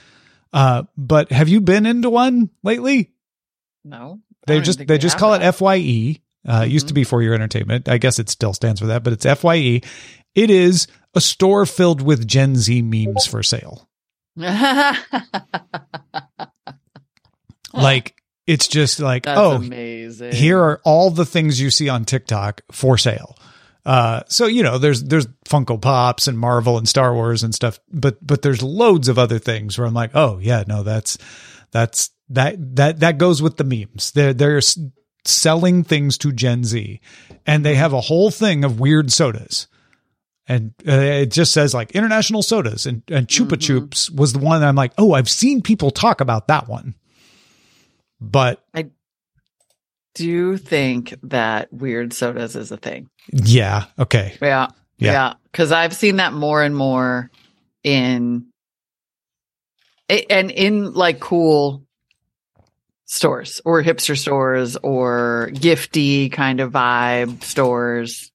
Uh, 0.54 0.84
but 0.98 1.32
have 1.32 1.50
you 1.50 1.62
been 1.62 1.86
into 1.86 2.10
one 2.10 2.50
lately? 2.64 3.12
No. 3.84 4.20
They 4.48 4.60
just 4.60 4.80
think 4.80 4.88
they 4.88 4.98
just 4.98 5.18
call 5.18 5.32
that. 5.32 5.42
it 5.42 5.52
FYE. 5.54 6.22
Uh, 6.48 6.64
It 6.66 6.72
used 6.72 6.88
to 6.88 6.94
be 6.94 7.04
for 7.04 7.22
your 7.22 7.34
entertainment. 7.34 7.88
I 7.90 7.98
guess 7.98 8.18
it 8.20 8.30
still 8.30 8.54
stands 8.54 8.80
for 8.80 8.88
that, 8.88 9.04
but 9.04 9.14
it's 9.14 9.26
FYE. 9.26 9.82
It 10.34 10.50
is 10.50 10.88
a 11.14 11.22
store 11.22 11.66
filled 11.66 12.02
with 12.02 12.28
Gen 12.28 12.56
Z 12.56 12.82
memes 12.82 13.26
for 13.26 13.44
sale. 13.44 13.88
Like 17.74 18.16
it's 18.48 18.68
just 18.68 19.00
like 19.00 19.24
That's 19.24 19.40
oh, 19.40 19.56
amazing. 19.56 20.34
here 20.34 20.60
are 20.60 20.82
all 20.84 21.10
the 21.10 21.26
things 21.26 21.60
you 21.62 21.70
see 21.70 21.88
on 21.88 22.04
TikTok 22.06 22.62
for 22.72 22.98
sale. 22.98 23.38
Uh, 23.86 24.22
so 24.28 24.46
you 24.46 24.62
know, 24.62 24.78
there's 24.78 25.04
there's 25.04 25.26
Funko 25.48 25.82
Pops 25.82 26.28
and 26.28 26.38
Marvel 26.38 26.78
and 26.78 26.88
Star 26.88 27.14
Wars 27.14 27.44
and 27.44 27.56
stuff, 27.56 27.80
but 27.90 28.18
but 28.26 28.42
there's 28.42 28.62
loads 28.62 29.08
of 29.08 29.18
other 29.18 29.40
things 29.40 29.78
where 29.78 29.88
I'm 29.88 29.94
like, 29.94 30.12
oh 30.16 30.38
yeah, 30.40 30.64
no, 30.68 30.84
that's 30.84 31.18
that's 31.72 32.10
that 32.30 32.56
that 32.76 33.00
that 33.00 33.18
goes 33.18 33.42
with 33.42 33.56
the 33.58 33.64
memes. 33.64 34.12
They're 34.12 34.34
they're 34.34 34.58
s- 34.58 34.78
selling 35.26 35.84
things 35.84 36.18
to 36.20 36.32
Gen 36.32 36.64
Z, 36.64 37.00
and 37.46 37.66
they 37.66 37.76
have 37.76 37.94
a 37.94 38.02
whole 38.02 38.32
thing 38.32 38.64
of 38.64 38.80
weird 38.80 39.12
sodas. 39.12 39.68
And 40.48 40.74
uh, 40.88 40.92
it 40.92 41.32
just 41.32 41.54
says 41.54 41.74
like 41.74 41.92
international 41.92 42.42
sodas 42.42 42.86
and, 42.86 43.04
and 43.10 43.28
Chupa 43.28 43.52
Chups 43.58 44.14
was 44.14 44.34
the 44.34 44.40
one 44.40 44.60
that 44.60 44.68
I'm 44.68 44.76
like, 44.76 44.92
oh, 44.98 45.14
I've 45.14 45.30
seen 45.30 45.62
people 45.62 45.92
talk 45.92 46.20
about 46.20 46.48
that 46.48 46.68
one. 46.68 46.96
But 48.20 48.62
I 48.74 48.90
Do 50.16 50.58
think 50.58 51.14
that 51.24 51.72
weird 51.72 52.12
sodas 52.12 52.56
is 52.56 52.72
a 52.72 52.78
thing? 52.78 53.08
yeah, 53.32 53.86
okay. 54.00 54.36
Yeah. 54.42 54.68
Yeah. 54.98 55.12
Yeah. 55.12 55.34
Cause 55.54 55.72
I've 55.72 55.96
seen 55.96 56.18
that 56.18 56.34
more 56.34 56.62
and 56.64 56.76
more 56.76 57.30
in, 57.84 58.48
and 60.10 60.52
in 60.52 60.94
like 60.94 61.20
cool 61.20 61.86
stores 63.12 63.60
or 63.66 63.84
hipster 63.84 64.18
stores 64.18 64.78
or 64.78 65.50
gifty 65.54 66.32
kind 66.32 66.62
of 66.62 66.72
vibe 66.72 67.44
stores. 67.44 68.32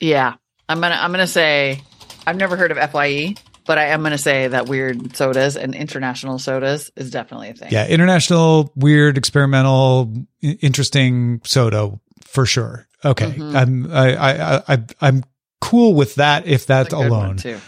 Yeah. 0.00 0.34
I'm 0.68 0.80
going 0.80 0.90
to, 0.90 1.00
I'm 1.00 1.12
going 1.12 1.24
to 1.24 1.28
say, 1.28 1.80
I've 2.26 2.36
never 2.36 2.56
heard 2.56 2.72
of 2.72 2.90
FYE, 2.90 3.36
but 3.66 3.78
I 3.78 3.86
am 3.90 4.00
going 4.00 4.10
to 4.10 4.18
say 4.18 4.48
that 4.48 4.66
weird 4.66 5.16
sodas 5.16 5.56
and 5.56 5.76
international 5.76 6.40
sodas 6.40 6.90
is 6.96 7.12
definitely 7.12 7.50
a 7.50 7.54
thing. 7.54 7.68
Yeah, 7.70 7.86
international, 7.86 8.72
weird, 8.74 9.16
experimental, 9.16 10.12
interesting 10.42 11.42
soda 11.44 11.92
for 12.24 12.46
sure. 12.46 12.88
Okay, 13.04 13.26
Mhm. 13.26 13.54
I'm 13.54 13.92
I, 13.92 14.16
I 14.16 14.62
I 14.74 14.84
I'm 15.00 15.22
cool 15.60 15.94
with 15.94 16.16
that 16.16 16.46
if 16.46 16.66
that's 16.66 16.90
That's 16.90 17.00
a 17.00 17.04
good 17.04 17.10
one, 17.12 17.38
alone. 17.38 17.60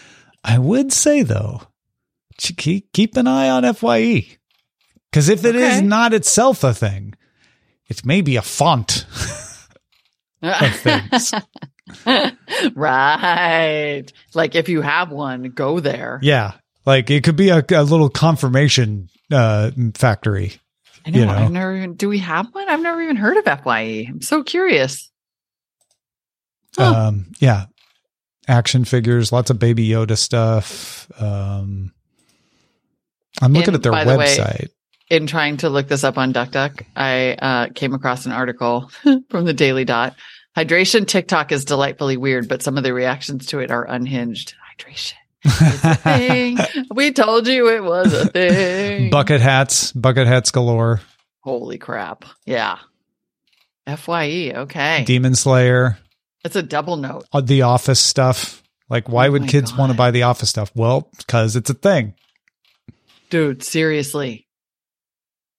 I 0.43 0.59
would 0.59 0.93
say 0.93 1.23
though, 1.23 1.63
keep 2.39 2.93
keep 2.93 3.17
an 3.17 3.29
eye 3.29 3.49
on 3.49 3.73
Fye 3.75 4.39
because 5.11 5.29
if 5.29 5.45
it 5.45 5.55
is 5.57 5.79
Okay. 5.79 5.87
not 5.87 6.13
itself 6.15 6.65
a 6.65 6.73
thing, 6.75 7.15
it's 7.87 8.05
maybe 8.05 8.37
a 8.37 8.43
font 8.43 9.07
of 10.43 10.77
things. 10.77 11.33
right. 12.75 14.05
Like 14.35 14.55
if 14.55 14.69
you 14.69 14.81
have 14.83 15.11
one, 15.11 15.45
go 15.51 15.81
there. 15.81 16.19
yeah, 16.23 16.53
like 16.87 17.11
it 17.11 17.25
could 17.25 17.37
be 17.37 17.49
a, 17.51 17.65
a 17.71 17.83
little 17.83 18.09
confirmation 18.11 19.09
uh 19.33 19.71
factory. 19.95 20.53
I 21.07 21.11
know. 21.11 21.19
you 21.21 21.27
know. 21.27 21.33
I've 21.33 21.51
never 21.51 21.77
even. 21.77 21.95
Do 21.95 22.09
we 22.09 22.19
have 22.19 22.49
one? 22.53 22.69
I've 22.69 22.81
never 22.81 23.01
even 23.03 23.17
heard 23.17 23.37
of 23.39 23.45
Fye. 23.63 24.07
I'm 24.09 24.21
so 24.23 24.43
curious. 24.43 25.11
Huh. 26.77 27.09
Um, 27.09 27.33
yeah, 27.39 27.67
action 28.47 28.85
figures, 28.85 29.33
lots 29.33 29.51
of 29.51 29.59
Baby 29.59 29.89
Yoda 29.89 30.17
stuff. 30.19 31.11
Um, 31.21 31.93
I'm 33.41 33.53
looking 33.53 33.69
And 33.69 33.77
at 33.77 33.83
their 33.83 33.93
by 33.93 34.05
the 34.05 34.17
way- 34.19 34.27
website. 34.37 34.69
In 35.11 35.27
trying 35.27 35.57
to 35.59 35.71
look 35.71 35.89
this 35.89 36.05
up 36.05 36.19
on 36.19 36.35
DuckDuck, 36.35 36.85
I 36.95 37.33
uh, 37.33 37.69
came 37.75 37.95
across 37.95 38.27
an 38.27 38.33
article 38.33 38.91
from 39.31 39.45
the 39.47 39.55
Daily 39.55 39.85
Dot. 39.87 40.15
Hydration 40.57 41.07
TikTok 41.07 41.51
is 41.51 41.65
delightfully 41.65 42.17
weird, 42.19 42.47
but 42.49 42.63
some 42.63 42.77
of 42.77 42.85
the 42.85 42.93
reactions 42.93 43.47
to 43.47 43.61
it 43.61 43.71
are 43.71 43.85
unhinged. 43.89 44.55
Hydration. 44.79 45.15
It's 45.45 45.85
a 45.85 45.95
thing. 45.95 46.59
we 46.95 47.13
told 47.13 47.47
you 47.47 47.69
it 47.75 47.83
was 47.83 48.13
a 48.13 48.27
thing. 48.27 49.09
bucket 49.11 49.41
hats, 49.41 49.93
bucket 49.93 50.27
hats 50.27 50.51
galore. 50.51 51.01
Holy 51.41 51.79
crap. 51.79 52.25
Yeah. 52.45 52.79
FYE. 53.87 54.53
Okay. 54.55 55.05
Demon 55.05 55.35
Slayer, 55.35 55.97
It's 56.45 56.57
a 56.57 56.63
double 56.63 56.97
note. 56.97 57.25
uh, 57.33 57.41
The 57.41 57.63
Office 57.63 58.01
stuff. 58.01 58.63
Like, 58.91 59.09
why 59.09 59.29
Oh 59.29 59.33
would 59.33 59.49
kids 59.49 59.75
want 59.75 59.91
to 59.93 59.97
buy 59.97 60.11
The 60.11 60.25
Office 60.25 60.51
stuff? 60.51 60.71
Well, 60.75 61.09
because 61.17 61.57
it's 61.57 61.71
a 61.71 61.75
thing. 61.75 62.15
Dude, 63.31 63.63
seriously. 63.63 64.47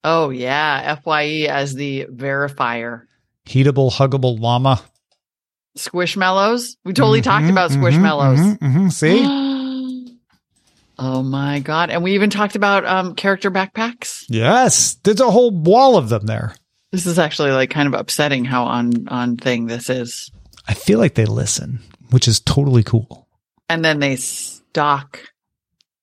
Oh, 0.04 0.30
yeah. 0.30 0.96
FYE 0.96 1.48
as 1.50 1.74
the 1.76 2.06
verifier. 2.12 3.04
Heatable, 3.46 3.92
huggable 3.92 4.40
llama. 4.40 4.82
Squishmallows. 5.78 6.78
We 6.84 6.94
totally 6.94 7.22
talked 7.22 7.46
Mhm, 7.46 7.52
about 7.52 7.72
mhm, 7.72 7.78
Squishmallows. 7.82 8.58
mhm, 8.60 8.60
mhm. 8.60 8.92
See? 8.92 9.26
oh 11.00 11.24
my 11.24 11.60
God. 11.60 11.90
And 11.90 12.04
we 12.04 12.14
even 12.16 12.30
talked 12.30 12.56
about 12.56 12.86
um, 12.86 13.16
character 13.16 13.52
backpacks. 13.52 14.26
yes, 14.30 14.96
there's 15.04 15.20
a 15.22 15.32
whole 15.32 15.52
wall 15.52 15.98
of 15.98 16.10
them 16.10 16.26
there. 16.26 16.56
This 16.92 17.06
is 17.06 17.20
actually 17.20 17.52
like 17.52 17.70
kind 17.70 17.88
of 17.88 17.94
upsetting 18.00 18.46
how 18.46 18.64
on 18.66 19.08
on 19.10 19.38
thing 19.38 19.68
this 19.68 19.90
is. 19.90 20.32
I 20.68 20.74
feel 20.74 20.98
like 21.00 21.14
they 21.16 21.26
listen, 21.26 21.80
which 22.10 22.28
is 22.28 22.40
totally 22.40 22.84
cool. 22.84 23.28
And 23.70 23.86
then 23.86 24.00
they 24.00 24.16
stock 24.16 25.20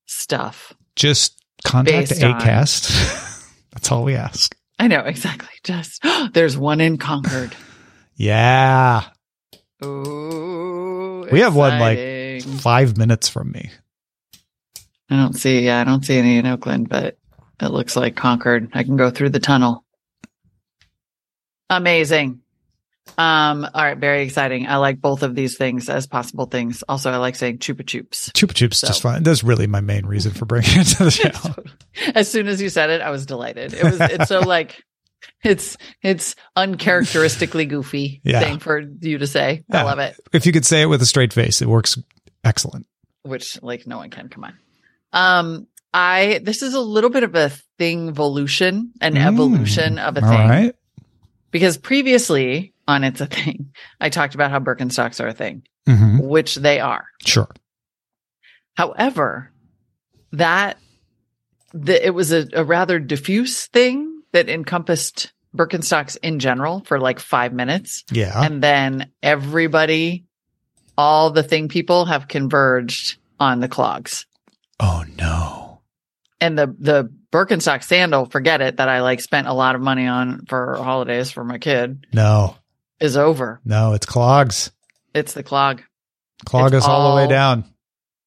stuff. 0.07 0.73
Just 0.95 1.43
contact 1.65 2.11
Based 2.11 2.23
on- 2.23 2.41
ACAST. 2.41 3.33
That's 3.77 3.93
all 3.93 4.05
we 4.05 4.15
ask. 4.17 4.57
I 4.79 4.89
know 4.89 5.01
exactly. 5.01 5.49
Just 5.63 6.03
there's 6.33 6.57
one 6.59 6.81
in 6.81 6.99
Concord. 6.99 7.55
Yeah. 8.19 9.05
Ooh, 9.85 11.29
We 11.31 11.41
have 11.41 11.55
one, 11.55 11.79
like. 11.79 12.43
Five 12.61 12.97
minutes 12.97 13.29
from 13.29 13.53
me. 13.53 13.71
I 15.11 15.17
don't 15.17 15.35
see. 15.35 15.61
Yeah, 15.61 15.83
I 15.83 15.85
don't 15.85 16.03
see 16.03 16.17
any 16.17 16.39
in 16.39 16.47
Oakland, 16.47 16.89
but 16.89 17.19
it 17.61 17.69
looks 17.69 17.95
like 17.95 18.17
Concord. 18.17 18.71
I 18.73 18.85
can 18.85 18.97
go 18.97 19.11
through 19.11 19.29
the 19.31 19.39
tunnel. 19.39 19.85
Amazing. 21.69 22.41
Um. 23.19 23.67
All 23.75 23.85
right. 23.85 23.99
Very 23.99 24.23
exciting. 24.23 24.67
I 24.67 24.77
like 24.77 25.01
both 25.01 25.23
of 25.23 25.35
these 25.35 25.57
things 25.59 25.89
as 25.91 26.07
possible 26.07 26.47
things. 26.47 26.83
Also, 26.89 27.11
I 27.11 27.19
like 27.19 27.37
saying 27.37 27.59
chupa 27.59 27.83
chups. 27.83 28.31
Chupa 28.33 28.53
Chups 28.55 28.75
So- 28.77 28.87
just 28.89 29.03
fine. 29.03 29.23
That's 29.23 29.45
really 29.45 29.67
my 29.67 29.81
main 29.83 30.07
reason 30.07 30.33
for 30.33 30.47
bringing 30.47 30.71
it 30.81 30.85
to 30.97 31.05
the 31.05 31.11
show. 31.11 31.55
As 32.17 32.29
soon 32.31 32.49
as 32.49 32.61
you 32.61 32.69
said 32.69 32.91
it, 32.91 33.01
I 33.01 33.11
was 33.11 33.27
delighted. 33.27 33.73
It 33.75 33.85
was. 33.85 34.01
It's 34.01 34.29
so 34.29 34.41
like 34.41 34.83
It's 35.45 35.77
it's 36.03 36.35
uncharacteristically 36.57 37.67
goofy 37.67 38.21
Yeah. 38.25 38.41
thing 38.41 38.59
for 38.59 38.81
you 38.81 39.19
to 39.19 39.27
say. 39.27 39.65
I 39.71 39.83
love 39.83 39.99
it. 39.99 40.17
If 40.33 40.47
you 40.47 40.53
could 40.53 40.65
say 40.67 40.83
it 40.83 40.87
with 40.87 41.01
a 41.03 41.07
straight 41.07 41.33
face, 41.33 41.63
it 41.63 41.69
works 41.69 41.97
excellent. 42.45 42.87
Which 43.23 43.61
like 43.63 43.87
no 43.87 43.99
one 43.99 44.11
can. 44.11 44.29
Come 44.29 44.45
on. 44.45 44.55
Um, 45.13 45.67
I 45.95 46.41
this 46.43 46.63
is 46.63 46.75
a 46.75 46.81
little 46.81 47.11
bit 47.11 47.23
of 47.23 47.35
a 47.35 47.51
thing 47.79 48.09
evolution, 48.09 48.93
an 49.01 49.15
Mm. 49.15 49.27
evolution 49.27 49.99
of 49.99 50.17
a 50.17 50.23
All 50.25 50.29
thing. 50.31 50.49
right. 50.49 50.75
Because 51.51 51.79
previously 51.79 52.75
on 52.89 53.03
It's 53.05 53.21
a 53.21 53.27
Thing, 53.27 53.73
I 54.01 54.11
talked 54.11 54.35
about 54.35 54.51
how 54.51 54.59
Birkenstocks 54.61 55.23
are 55.23 55.29
a 55.29 55.33
thing, 55.33 55.63
hmm 55.87 56.19
which 56.19 56.55
they 56.57 56.79
are. 56.81 57.07
Sure. 57.25 57.49
However, 58.75 59.51
that 60.33 60.79
the, 61.85 62.05
it 62.07 62.11
was 62.11 62.33
a, 62.33 62.47
a 62.53 62.65
rather 62.65 62.99
diffuse 62.99 63.67
thing 63.67 64.23
that 64.33 64.49
encompassed 64.49 65.33
Birkenstocks 65.57 66.17
in 66.23 66.39
general 66.39 66.81
for 66.85 66.99
like 67.01 67.19
five 67.21 67.53
minutes. 67.53 68.05
Yeah. 68.11 68.43
And 68.43 68.63
then 68.63 69.11
everybody, 69.23 70.25
all 70.99 71.31
the 71.31 71.43
thing 71.43 71.69
people 71.69 72.05
have 72.07 72.29
converged 72.29 73.19
on 73.41 73.61
the 73.61 73.69
clogs. 73.69 74.27
oh 74.81 75.05
no. 75.19 75.81
And 76.41 76.59
the, 76.59 76.67
the 76.79 77.11
Birkenstock 77.33 77.83
sandal, 77.83 78.27
forget 78.27 78.61
it, 78.61 78.77
that 78.77 78.89
I 78.91 79.01
like 79.01 79.21
spent 79.23 79.47
a 79.47 79.55
lot 79.55 79.75
of 79.75 79.81
money 79.81 80.07
on 80.07 80.45
for 80.47 80.77
holidays 80.77 81.31
for 81.31 81.43
my 81.45 81.57
kid 81.59 82.07
No. 82.13 82.57
is 83.01 83.17
over. 83.17 83.61
No, 83.65 83.95
it's 83.95 84.05
clogs. 84.05 84.71
It's 85.15 85.33
the 85.33 85.43
clog. 85.43 85.83
Clog 86.45 86.75
It's 86.75 86.85
us 86.85 86.89
all 86.89 87.11
the 87.11 87.23
way 87.23 87.27
down. 87.29 87.65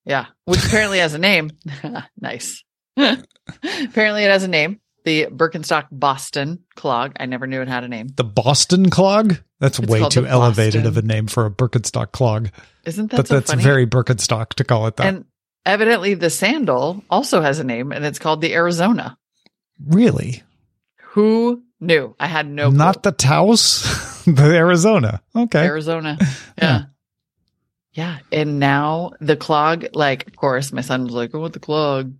Yeah, 0.05 0.25
which 0.45 0.65
apparently 0.65 0.97
has 0.99 1.13
a 1.13 1.19
name. 1.19 1.51
nice. 2.19 2.63
Apparently, 2.99 4.23
it 4.23 4.29
has 4.31 4.43
a 4.43 4.47
name. 4.47 4.79
The 5.05 5.27
Birkenstock 5.27 5.87
Boston 5.91 6.59
clog. 6.75 7.13
I 7.19 7.25
never 7.25 7.47
knew 7.47 7.61
it 7.61 7.67
had 7.67 7.83
a 7.83 7.87
name. 7.87 8.09
The 8.15 8.23
Boston 8.23 8.89
clog? 8.89 9.37
That's 9.59 9.79
It's 9.79 9.87
way 9.89 10.07
too 10.09 10.25
elevated 10.25 10.85
of 10.85 10.97
a 10.97 11.01
name 11.01 11.27
for 11.27 11.45
a 11.45 11.51
Birkenstock 11.51 12.11
clog. 12.11 12.49
Isn't 12.85 13.11
that 13.11 13.17
but 13.17 13.27
so 13.27 13.35
that's 13.35 13.51
funny? 13.51 13.63
very 13.63 13.87
Birkenstock 13.87 14.49
to 14.55 14.63
call 14.63 14.87
it 14.87 14.97
that. 14.97 15.07
and 15.07 15.25
evidently, 15.65 16.13
the 16.13 16.29
sandal 16.29 17.03
also 17.09 17.41
has 17.41 17.59
a 17.59 17.63
name, 17.63 17.91
and 17.91 18.05
it's 18.05 18.19
called 18.19 18.41
the 18.41 18.53
Arizona. 18.53 19.17
really? 19.85 20.43
Who 21.13 21.63
knew? 21.79 22.15
I 22.19 22.27
had 22.27 22.47
no. 22.47 22.69
Not 22.69 23.01
the 23.03 23.11
Taos, 23.11 24.23
the 24.25 24.43
Arizona. 24.55 25.21
Okay. 25.35 25.65
Arizona. 25.65 26.17
Yeah. 26.61 26.83
Yeah. 27.93 28.19
And 28.31 28.59
now 28.59 29.11
the 29.19 29.35
clog, 29.35 29.85
like, 29.93 30.27
of 30.27 30.35
course, 30.35 30.71
my 30.71 30.81
son 30.81 31.05
was 31.05 31.13
like, 31.13 31.33
I 31.33 31.37
want 31.37 31.53
the 31.53 31.59
clog. 31.59 32.13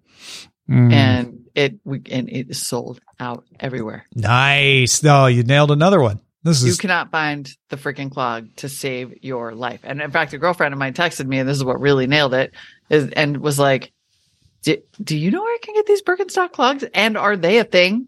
Mm. 0.70 0.94
And 0.94 1.46
it, 1.56 1.80
we, 1.84 2.02
and 2.12 2.30
it 2.30 2.50
is 2.52 2.66
sold 2.66 3.02
out 3.20 3.44
everywhere. 3.60 4.06
nice. 4.14 5.02
No, 5.04 5.26
you 5.26 5.44
nailed 5.44 5.72
another 5.72 6.00
one. 6.00 6.20
This 6.44 6.64
You 6.64 6.70
is 6.70 6.78
cannot 6.78 7.12
find 7.12 7.50
the 7.70 7.76
freaking 7.76 8.12
clog 8.12 8.56
to 8.58 8.70
save 8.70 9.24
your 9.24 9.54
life. 9.54 9.82
And 9.84 10.02
in 10.02 10.12
fact, 10.12 10.32
a 10.34 10.38
girlfriend 10.38 10.74
of 10.74 10.80
mine 10.80 10.94
texted 10.94 11.26
me, 11.26 11.40
and 11.40 11.50
this 11.50 11.58
is 11.58 11.66
what 11.66 11.82
really 11.82 12.08
nailed 12.08 12.34
it, 12.34 12.54
is 12.90 13.10
and 13.12 13.38
was 13.38 13.60
like, 13.60 13.92
do, 14.62 14.78
do 15.04 15.18
you 15.18 15.32
know 15.32 15.42
where 15.42 15.54
I 15.54 15.60
can 15.62 15.76
get 15.76 15.86
these 15.86 16.02
Birkenstock 16.02 16.52
clogs? 16.52 16.86
And 16.94 17.18
are 17.18 17.36
they 17.36 17.58
a 17.58 17.64
thing? 17.66 18.08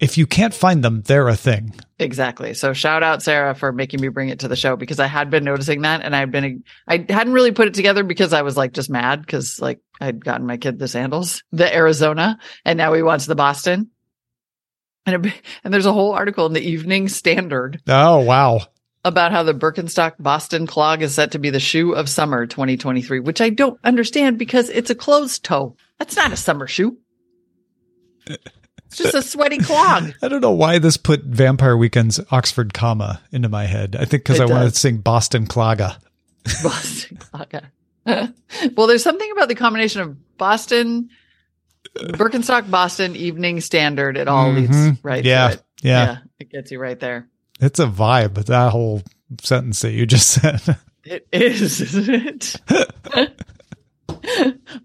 If 0.00 0.16
you 0.18 0.26
can't 0.26 0.54
find 0.54 0.82
them, 0.82 1.02
they're 1.02 1.28
a 1.28 1.36
thing. 1.36 1.74
Exactly. 1.98 2.54
So 2.54 2.72
shout 2.72 3.02
out 3.02 3.22
Sarah 3.22 3.54
for 3.54 3.70
making 3.72 4.00
me 4.00 4.08
bring 4.08 4.30
it 4.30 4.40
to 4.40 4.48
the 4.48 4.56
show 4.56 4.74
because 4.76 4.98
I 4.98 5.06
had 5.06 5.28
been 5.30 5.44
noticing 5.44 5.82
that 5.82 6.00
and 6.02 6.16
I'd 6.16 6.30
been, 6.32 6.64
I 6.88 7.04
hadn't 7.08 7.34
really 7.34 7.52
put 7.52 7.68
it 7.68 7.74
together 7.74 8.02
because 8.02 8.32
I 8.32 8.42
was 8.42 8.56
like 8.56 8.72
just 8.72 8.88
mad 8.90 9.20
because 9.20 9.60
like 9.60 9.80
I'd 10.00 10.24
gotten 10.24 10.46
my 10.46 10.56
kid 10.56 10.78
the 10.78 10.88
sandals, 10.88 11.42
the 11.52 11.72
Arizona, 11.74 12.38
and 12.64 12.78
now 12.78 12.94
he 12.94 13.02
wants 13.02 13.26
the 13.26 13.34
Boston. 13.34 13.90
And, 15.06 15.26
it, 15.26 15.34
and 15.64 15.72
there's 15.72 15.86
a 15.86 15.92
whole 15.92 16.12
article 16.12 16.46
in 16.46 16.52
the 16.54 16.60
Evening 16.66 17.08
Standard 17.08 17.80
Oh, 17.86 18.20
wow. 18.20 18.60
about 19.04 19.32
how 19.32 19.42
the 19.42 19.54
Birkenstock 19.54 20.12
Boston 20.18 20.66
clog 20.66 21.02
is 21.02 21.14
set 21.14 21.32
to 21.32 21.38
be 21.38 21.50
the 21.50 21.60
shoe 21.60 21.92
of 21.92 22.08
summer 22.08 22.46
2023, 22.46 23.20
which 23.20 23.40
I 23.40 23.50
don't 23.50 23.78
understand 23.84 24.38
because 24.38 24.68
it's 24.70 24.90
a 24.90 24.94
closed 24.94 25.42
toe. 25.44 25.76
That's 25.98 26.16
not 26.16 26.32
a 26.32 26.36
summer 26.36 26.66
shoe. 26.66 26.98
Uh, 28.28 28.36
It's 28.90 28.98
just 28.98 29.14
a 29.14 29.22
sweaty 29.22 29.58
clog. 29.58 30.12
I 30.22 30.28
don't 30.28 30.40
know 30.40 30.50
why 30.50 30.78
this 30.78 30.96
put 30.96 31.22
Vampire 31.22 31.76
Weekend's 31.76 32.18
Oxford 32.30 32.74
comma 32.74 33.20
into 33.32 33.48
my 33.48 33.66
head. 33.66 33.94
I 33.96 34.04
think 34.04 34.24
because 34.24 34.40
I 34.40 34.46
wanted 34.46 34.70
to 34.74 34.78
sing 34.78 34.98
Boston 34.98 35.46
Claga. 35.46 35.96
Boston 36.62 37.16
Claga. 37.18 37.70
well, 38.76 38.86
there's 38.86 39.02
something 39.04 39.30
about 39.32 39.48
the 39.48 39.54
combination 39.54 40.00
of 40.02 40.36
Boston, 40.38 41.10
Birkenstock, 41.96 42.70
Boston, 42.70 43.14
Evening 43.14 43.60
Standard. 43.60 44.16
It 44.16 44.26
all 44.28 44.50
leads 44.52 44.76
Mhm. 44.76 44.98
right 45.02 45.24
Yeah. 45.24 45.48
to 45.48 45.54
it. 45.54 45.62
Yeah. 45.82 46.18
it 46.38 46.50
gets 46.50 46.70
you 46.72 46.78
right 46.80 46.98
there. 46.98 47.28
It's 47.60 47.78
a 47.78 47.86
vibe, 47.86 48.44
that 48.46 48.70
whole 48.72 49.02
sentence 49.42 49.82
that 49.82 49.92
you 49.92 50.06
just 50.06 50.28
said. 50.28 50.78
It 51.04 51.26
is, 51.32 51.80
isn't 51.80 52.58
it? 53.14 53.40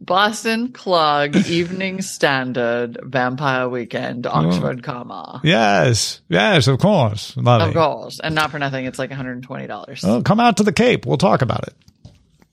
Boston 0.02 0.72
Clog, 0.72 1.36
Evening 1.36 2.02
Standard, 2.02 2.98
Vampire 3.04 3.68
Weekend, 3.70 4.26
Oxford, 4.28 4.84
comma. 4.84 5.42
yes. 5.44 6.22
Yes, 6.30 6.68
of 6.68 6.80
course. 6.80 7.36
Love 7.38 7.70
Of 7.70 7.74
course, 7.74 8.20
and 8.20 8.34
not 8.36 8.52
for 8.52 8.60
nothing, 8.60 8.86
it's 8.86 9.00
like 9.00 9.10
$120. 9.12 10.04
Oh, 10.04 10.22
come 10.22 10.40
out 10.40 10.58
to 10.58 10.64
the 10.64 10.74
Cape. 10.74 11.06
We'll 11.06 11.18
talk 11.18 11.42
about 11.42 11.68
it. 11.68 11.74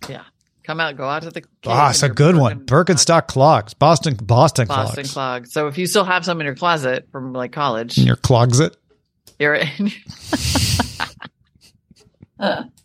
Yeah, 0.08 0.22
come 0.64 0.80
out, 0.80 0.96
go 0.96 1.04
out 1.08 1.22
to 1.22 1.30
the. 1.30 1.42
Ah, 1.66 1.86
cave 1.86 1.90
it's 1.90 2.02
a 2.02 2.08
good 2.08 2.36
one. 2.36 2.66
Birkenstock 2.66 3.26
clogs. 3.28 3.74
Boston 3.74 4.14
Boston, 4.16 4.66
Boston 4.66 5.04
clogs. 5.04 5.12
clog. 5.12 5.46
So 5.46 5.68
if 5.68 5.78
you 5.78 5.86
still 5.86 6.04
have 6.04 6.24
some 6.24 6.40
in 6.40 6.44
your 6.46 6.56
closet 6.56 7.08
from 7.12 7.32
like 7.32 7.52
college, 7.52 7.98
In 7.98 8.06
your 8.06 8.16
closet. 8.16 8.76
you're 9.38 9.54
in. 9.54 9.90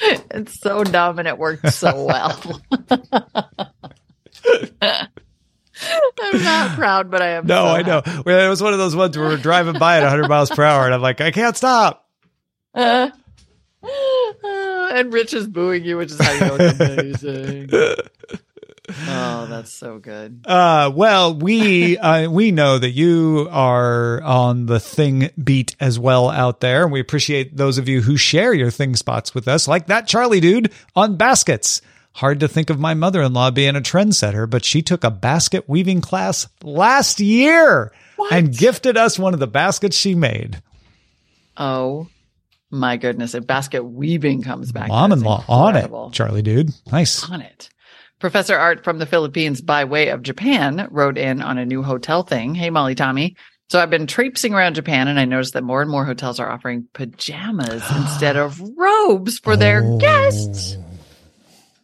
it's 0.00 0.60
so 0.60 0.84
dumb 0.84 1.18
and 1.18 1.28
it 1.28 1.38
worked 1.38 1.72
so 1.72 2.04
well. 2.04 2.60
I'm 6.20 6.42
not 6.42 6.76
proud, 6.76 7.10
but 7.10 7.22
I 7.22 7.28
am. 7.30 7.46
No, 7.46 7.64
so 7.64 7.66
I 7.66 7.82
know. 7.82 8.02
happy. 8.04 8.30
It 8.30 8.48
was 8.48 8.62
one 8.62 8.72
of 8.72 8.78
those 8.78 8.96
ones 8.96 9.16
where 9.16 9.28
we're 9.28 9.36
driving 9.36 9.78
by 9.78 9.98
at 9.98 10.02
100 10.02 10.28
miles 10.28 10.50
per 10.50 10.64
hour, 10.64 10.84
and 10.84 10.94
I'm 10.94 11.02
like, 11.02 11.20
I 11.20 11.30
can't 11.30 11.56
stop. 11.56 12.08
Uh, 12.74 13.10
and 14.42 15.12
Rich 15.12 15.34
is 15.34 15.46
booing 15.46 15.84
you, 15.84 15.96
which 15.96 16.10
is 16.10 16.20
how 16.20 16.32
you 16.32 16.40
know 16.40 16.56
it's 16.58 16.80
amazing. 16.80 17.70
oh, 18.88 19.46
that's 19.48 19.72
so 19.72 19.98
good. 19.98 20.44
Uh, 20.46 20.90
well, 20.94 21.34
we 21.34 21.98
uh, 21.98 22.30
we 22.30 22.50
know 22.50 22.78
that 22.78 22.90
you 22.90 23.48
are 23.50 24.22
on 24.22 24.66
the 24.66 24.80
thing 24.80 25.30
beat 25.42 25.76
as 25.80 25.98
well 25.98 26.30
out 26.30 26.60
there, 26.60 26.84
and 26.84 26.92
we 26.92 27.00
appreciate 27.00 27.56
those 27.56 27.78
of 27.78 27.88
you 27.88 28.00
who 28.00 28.16
share 28.16 28.54
your 28.54 28.70
thing 28.70 28.96
spots 28.96 29.34
with 29.34 29.48
us, 29.48 29.68
like 29.68 29.86
that 29.86 30.06
Charlie 30.06 30.40
dude 30.40 30.72
on 30.96 31.16
baskets. 31.16 31.82
Hard 32.14 32.40
to 32.40 32.48
think 32.48 32.68
of 32.68 32.80
my 32.80 32.94
mother-in-law 32.94 33.52
being 33.52 33.76
a 33.76 33.80
trendsetter, 33.80 34.48
but 34.48 34.64
she 34.64 34.82
took 34.82 35.04
a 35.04 35.10
basket 35.10 35.68
weaving 35.68 36.00
class 36.00 36.48
last 36.64 37.20
year 37.20 37.92
and 38.32 38.56
gifted 38.56 38.96
us 38.96 39.18
one 39.18 39.34
of 39.34 39.40
the 39.40 39.46
baskets 39.46 39.96
she 39.96 40.16
made. 40.16 40.60
Oh 41.56 42.08
my 42.70 42.96
goodness! 42.96 43.34
If 43.34 43.46
basket 43.46 43.84
weaving 43.84 44.42
comes 44.42 44.72
back, 44.72 44.88
Mom-in-law 44.88 45.44
on 45.48 45.76
it, 45.76 46.12
Charlie 46.12 46.42
dude. 46.42 46.70
Nice. 46.90 47.28
on 47.30 47.40
it. 47.40 47.68
Professor 48.18 48.56
Art 48.56 48.82
from 48.84 48.98
the 48.98 49.06
Philippines 49.06 49.60
by 49.60 49.84
way 49.84 50.08
of 50.08 50.22
Japan 50.22 50.88
wrote 50.90 51.16
in 51.18 51.40
on 51.40 51.58
a 51.58 51.66
new 51.66 51.82
hotel 51.82 52.22
thing. 52.22 52.54
Hey, 52.54 52.70
Molly 52.70 52.94
Tommy. 52.94 53.36
So 53.70 53.78
I've 53.80 53.90
been 53.90 54.06
traipsing 54.06 54.54
around 54.54 54.74
Japan 54.74 55.08
and 55.08 55.20
I 55.20 55.24
noticed 55.24 55.52
that 55.52 55.62
more 55.62 55.82
and 55.82 55.90
more 55.90 56.04
hotels 56.04 56.40
are 56.40 56.50
offering 56.50 56.88
pajamas 56.94 57.82
instead 57.96 58.36
of 58.36 58.60
robes 58.76 59.38
for 59.38 59.56
their 59.56 59.82
Oh. 59.84 59.98
guests. 59.98 60.76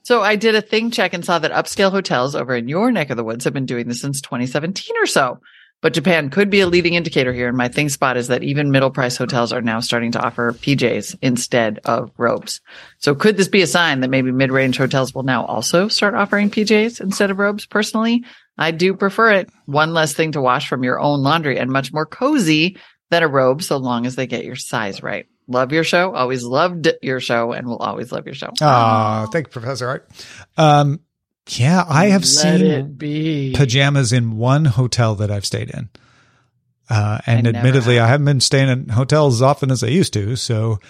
So 0.02 0.22
I 0.22 0.36
did 0.36 0.54
a 0.54 0.60
thing 0.60 0.90
check 0.90 1.14
and 1.14 1.24
saw 1.24 1.38
that 1.38 1.52
upscale 1.52 1.90
hotels 1.90 2.34
over 2.34 2.54
in 2.54 2.68
your 2.68 2.90
neck 2.90 3.10
of 3.10 3.16
the 3.16 3.24
woods 3.24 3.44
have 3.44 3.54
been 3.54 3.64
doing 3.66 3.86
this 3.88 4.00
since 4.00 4.20
2017 4.20 4.96
or 5.00 5.06
so. 5.06 5.40
But 5.84 5.92
Japan 5.92 6.30
could 6.30 6.48
be 6.48 6.60
a 6.60 6.66
leading 6.66 6.94
indicator 6.94 7.30
here. 7.30 7.46
And 7.46 7.58
my 7.58 7.68
thing 7.68 7.90
spot 7.90 8.16
is 8.16 8.28
that 8.28 8.42
even 8.42 8.70
middle 8.70 8.90
price 8.90 9.18
hotels 9.18 9.52
are 9.52 9.60
now 9.60 9.80
starting 9.80 10.12
to 10.12 10.18
offer 10.18 10.54
PJs 10.54 11.16
instead 11.20 11.78
of 11.84 12.10
robes. 12.16 12.62
So 13.00 13.14
could 13.14 13.36
this 13.36 13.48
be 13.48 13.60
a 13.60 13.66
sign 13.66 14.00
that 14.00 14.08
maybe 14.08 14.32
mid 14.32 14.50
range 14.50 14.78
hotels 14.78 15.14
will 15.14 15.24
now 15.24 15.44
also 15.44 15.88
start 15.88 16.14
offering 16.14 16.48
PJs 16.48 17.02
instead 17.02 17.30
of 17.30 17.38
robes? 17.38 17.66
Personally, 17.66 18.24
I 18.56 18.70
do 18.70 18.94
prefer 18.94 19.32
it. 19.32 19.50
One 19.66 19.92
less 19.92 20.14
thing 20.14 20.32
to 20.32 20.40
wash 20.40 20.70
from 20.70 20.84
your 20.84 20.98
own 20.98 21.22
laundry 21.22 21.58
and 21.58 21.70
much 21.70 21.92
more 21.92 22.06
cozy 22.06 22.78
than 23.10 23.22
a 23.22 23.28
robe 23.28 23.62
so 23.62 23.76
long 23.76 24.06
as 24.06 24.16
they 24.16 24.26
get 24.26 24.46
your 24.46 24.56
size 24.56 25.02
right. 25.02 25.26
Love 25.48 25.70
your 25.70 25.84
show. 25.84 26.14
Always 26.14 26.44
loved 26.44 26.88
your 27.02 27.20
show 27.20 27.52
and 27.52 27.66
will 27.66 27.76
always 27.76 28.10
love 28.10 28.24
your 28.24 28.34
show. 28.34 28.54
Ah, 28.62 29.28
thank 29.30 29.48
you, 29.48 29.52
Professor 29.52 29.86
Art. 29.86 30.10
Um, 30.56 31.00
yeah, 31.48 31.84
I 31.88 32.06
have 32.06 32.22
Let 32.22 32.28
seen 32.28 33.52
pajamas 33.54 34.12
in 34.12 34.36
one 34.36 34.64
hotel 34.64 35.14
that 35.16 35.30
I've 35.30 35.44
stayed 35.46 35.70
in. 35.70 35.88
Uh, 36.90 37.18
and 37.26 37.46
I 37.46 37.50
admittedly, 37.50 37.96
have. 37.96 38.04
I 38.04 38.08
haven't 38.08 38.26
been 38.26 38.40
staying 38.40 38.68
in 38.68 38.88
hotels 38.88 39.36
as 39.36 39.42
often 39.42 39.70
as 39.70 39.82
I 39.82 39.86
used 39.88 40.12
to. 40.14 40.36
So, 40.36 40.80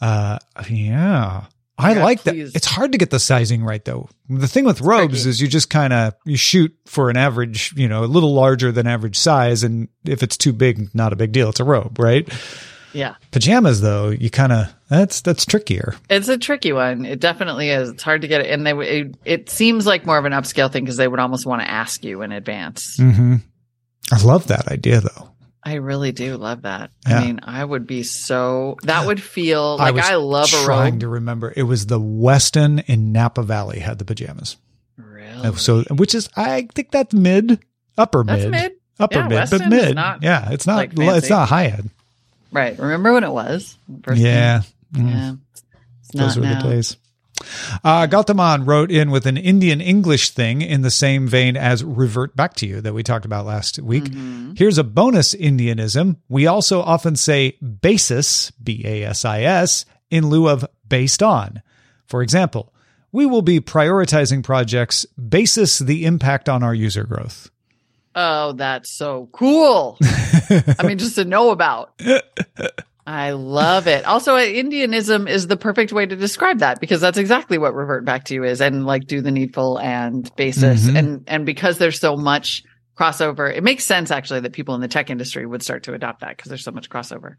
uh, 0.00 0.38
yeah, 0.68 1.44
I 1.76 1.94
Yeah, 1.94 2.04
like 2.04 2.22
please. 2.22 2.52
that. 2.52 2.56
It's 2.56 2.66
hard 2.66 2.92
to 2.92 2.98
get 2.98 3.10
the 3.10 3.18
sizing 3.18 3.64
right 3.64 3.84
though. 3.84 4.08
The 4.28 4.46
thing 4.46 4.64
with 4.64 4.80
robes 4.80 5.22
tricky. 5.22 5.28
is 5.30 5.40
you 5.40 5.48
just 5.48 5.68
kind 5.70 5.92
of 5.92 6.14
you 6.24 6.36
shoot 6.36 6.72
for 6.86 7.10
an 7.10 7.16
average, 7.16 7.72
you 7.76 7.88
know, 7.88 8.04
a 8.04 8.06
little 8.06 8.32
larger 8.32 8.70
than 8.70 8.86
average 8.86 9.18
size, 9.18 9.64
and 9.64 9.88
if 10.04 10.22
it's 10.22 10.36
too 10.36 10.52
big, 10.52 10.94
not 10.94 11.12
a 11.12 11.16
big 11.16 11.32
deal. 11.32 11.48
It's 11.48 11.60
a 11.60 11.64
robe, 11.64 11.98
right? 11.98 12.28
Yeah. 12.92 13.14
Pajamas 13.30 13.80
though, 13.80 14.08
you 14.10 14.30
kind 14.30 14.52
of 14.52 14.72
that's 14.88 15.20
that's 15.20 15.46
trickier. 15.46 15.94
It's 16.08 16.28
a 16.28 16.38
tricky 16.38 16.72
one. 16.72 17.04
It 17.04 17.20
definitely 17.20 17.70
is. 17.70 17.90
It's 17.90 18.02
hard 18.02 18.22
to 18.22 18.28
get 18.28 18.40
it. 18.40 18.50
And 18.50 18.66
they, 18.66 18.72
it, 18.72 19.14
it 19.24 19.50
seems 19.50 19.86
like 19.86 20.06
more 20.06 20.18
of 20.18 20.24
an 20.24 20.32
upscale 20.32 20.70
thing 20.72 20.84
because 20.84 20.96
they 20.96 21.08
would 21.08 21.20
almost 21.20 21.46
want 21.46 21.62
to 21.62 21.70
ask 21.70 22.04
you 22.04 22.22
in 22.22 22.32
advance. 22.32 22.96
hmm 22.96 23.36
I 24.12 24.20
love 24.24 24.48
that 24.48 24.68
idea 24.68 25.00
though. 25.00 25.30
I 25.62 25.74
really 25.74 26.10
do 26.10 26.36
love 26.36 26.62
that. 26.62 26.90
Yeah. 27.06 27.18
I 27.18 27.24
mean, 27.24 27.40
I 27.42 27.62
would 27.62 27.86
be 27.86 28.02
so, 28.02 28.76
that 28.84 29.06
would 29.06 29.22
feel 29.22 29.76
I 29.78 29.90
like 29.90 29.94
was 29.96 30.08
I, 30.08 30.14
love 30.14 30.46
a 30.46 30.64
trying 30.64 31.00
to 31.00 31.08
remember. 31.08 31.52
It 31.54 31.64
was 31.64 31.84
the 31.86 32.00
Westin 32.00 32.82
in 32.88 33.12
Napa 33.12 33.42
Valley 33.42 33.78
had 33.78 33.98
the 33.98 34.06
pajamas. 34.06 34.56
Really? 34.96 35.54
So, 35.56 35.82
which 35.90 36.14
is, 36.14 36.30
I 36.34 36.66
think 36.74 36.90
that's 36.90 37.12
mid, 37.12 37.60
upper 37.98 38.24
That's 38.24 38.42
mid, 38.44 38.50
mid. 38.50 38.72
upper 38.98 39.18
Yeah, 39.18 39.28
mid, 39.28 39.38
Westin 39.38 39.58
but 39.58 39.68
mid. 39.68 39.96
yeah, 40.22 40.50
it's 40.50 40.66
not, 40.66 40.76
like, 40.76 40.92
it's 40.96 41.28
not 41.28 41.50
high 41.50 41.66
end. 41.66 41.90
Right. 42.52 42.78
Remember 42.78 43.12
when 43.12 43.24
it 43.24 43.30
was? 43.30 43.76
Yeah. 44.14 44.62
Mm. 44.92 45.10
Yeah. 45.10 45.34
It's 46.00 46.10
Those 46.12 46.36
were 46.36 46.42
now. 46.42 46.62
the 46.62 46.68
days. 46.68 46.96
Uh, 47.82 48.06
Gautaman 48.06 48.66
wrote 48.66 48.90
in 48.90 49.10
with 49.10 49.24
an 49.26 49.36
Indian 49.38 49.80
English 49.80 50.30
thing 50.30 50.60
in 50.60 50.82
the 50.82 50.90
same 50.90 51.26
vein 51.26 51.56
as 51.56 51.82
revert 51.82 52.36
back 52.36 52.54
to 52.56 52.66
you 52.66 52.80
that 52.82 52.92
we 52.92 53.02
talked 53.02 53.24
about 53.24 53.46
last 53.46 53.78
week. 53.78 54.04
Mm-hmm. 54.04 54.52
Here's 54.56 54.76
a 54.76 54.84
bonus 54.84 55.34
Indianism. 55.34 56.16
We 56.28 56.46
also 56.46 56.82
often 56.82 57.16
say 57.16 57.52
basis, 57.52 58.50
B 58.50 58.82
A 58.84 59.04
S 59.04 59.24
I 59.24 59.42
S, 59.42 59.86
in 60.10 60.28
lieu 60.28 60.48
of 60.48 60.66
based 60.86 61.22
on. 61.22 61.62
For 62.06 62.20
example, 62.20 62.74
we 63.12 63.24
will 63.24 63.42
be 63.42 63.60
prioritizing 63.60 64.44
projects 64.44 65.06
basis 65.06 65.78
the 65.78 66.04
impact 66.04 66.48
on 66.48 66.62
our 66.62 66.74
user 66.74 67.04
growth. 67.04 67.50
Oh, 68.14 68.52
that's 68.52 68.90
so 68.90 69.28
cool. 69.32 69.96
I 70.00 70.84
mean, 70.84 70.98
just 70.98 71.14
to 71.14 71.24
know 71.24 71.50
about. 71.50 72.00
I 73.06 73.32
love 73.32 73.86
it. 73.86 74.04
Also, 74.04 74.36
Indianism 74.36 75.28
is 75.28 75.46
the 75.46 75.56
perfect 75.56 75.92
way 75.92 76.06
to 76.06 76.16
describe 76.16 76.58
that 76.58 76.80
because 76.80 77.00
that's 77.00 77.18
exactly 77.18 77.58
what 77.58 77.74
revert 77.74 78.04
back 78.04 78.24
to 78.26 78.34
you 78.34 78.44
is 78.44 78.60
and 78.60 78.86
like 78.86 79.06
do 79.06 79.20
the 79.20 79.30
needful 79.30 79.78
and 79.78 80.30
basis. 80.36 80.86
Mhm. 80.86 80.98
And, 80.98 81.24
and 81.26 81.46
because 81.46 81.78
there's 81.78 81.98
so 81.98 82.16
much 82.16 82.62
crossover, 82.96 83.52
it 83.52 83.64
makes 83.64 83.84
sense 83.84 84.10
actually 84.10 84.40
that 84.40 84.52
people 84.52 84.74
in 84.74 84.80
the 84.80 84.88
tech 84.88 85.10
industry 85.10 85.46
would 85.46 85.62
start 85.62 85.84
to 85.84 85.94
adopt 85.94 86.20
that 86.20 86.36
because 86.36 86.48
there's 86.50 86.64
so 86.64 86.72
much 86.72 86.90
crossover. 86.90 87.36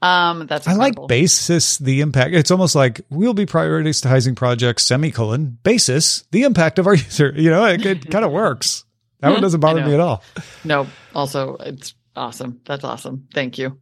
Um, 0.00 0.46
that's 0.48 0.66
I 0.66 0.72
like 0.72 0.94
basis 1.06 1.78
the 1.78 2.00
impact. 2.00 2.34
It's 2.34 2.50
almost 2.50 2.74
like 2.74 3.02
we'll 3.08 3.34
be 3.34 3.46
prioritizing 3.46 4.34
projects 4.34 4.82
semicolon 4.82 5.58
basis 5.62 6.24
the 6.32 6.42
impact 6.42 6.80
of 6.80 6.88
our 6.88 6.94
user. 6.96 7.32
You 7.36 7.50
know, 7.50 7.64
it, 7.66 7.84
it 7.86 8.10
kind 8.10 8.24
of 8.24 8.32
works. 8.32 8.84
That 9.22 9.30
one 9.30 9.40
doesn't 9.40 9.60
bother 9.60 9.84
me 9.84 9.94
at 9.94 10.00
all. 10.00 10.22
No, 10.64 10.86
also 11.14 11.56
it's 11.56 11.94
awesome. 12.14 12.60
That's 12.64 12.84
awesome. 12.84 13.28
Thank 13.32 13.58
you. 13.58 13.80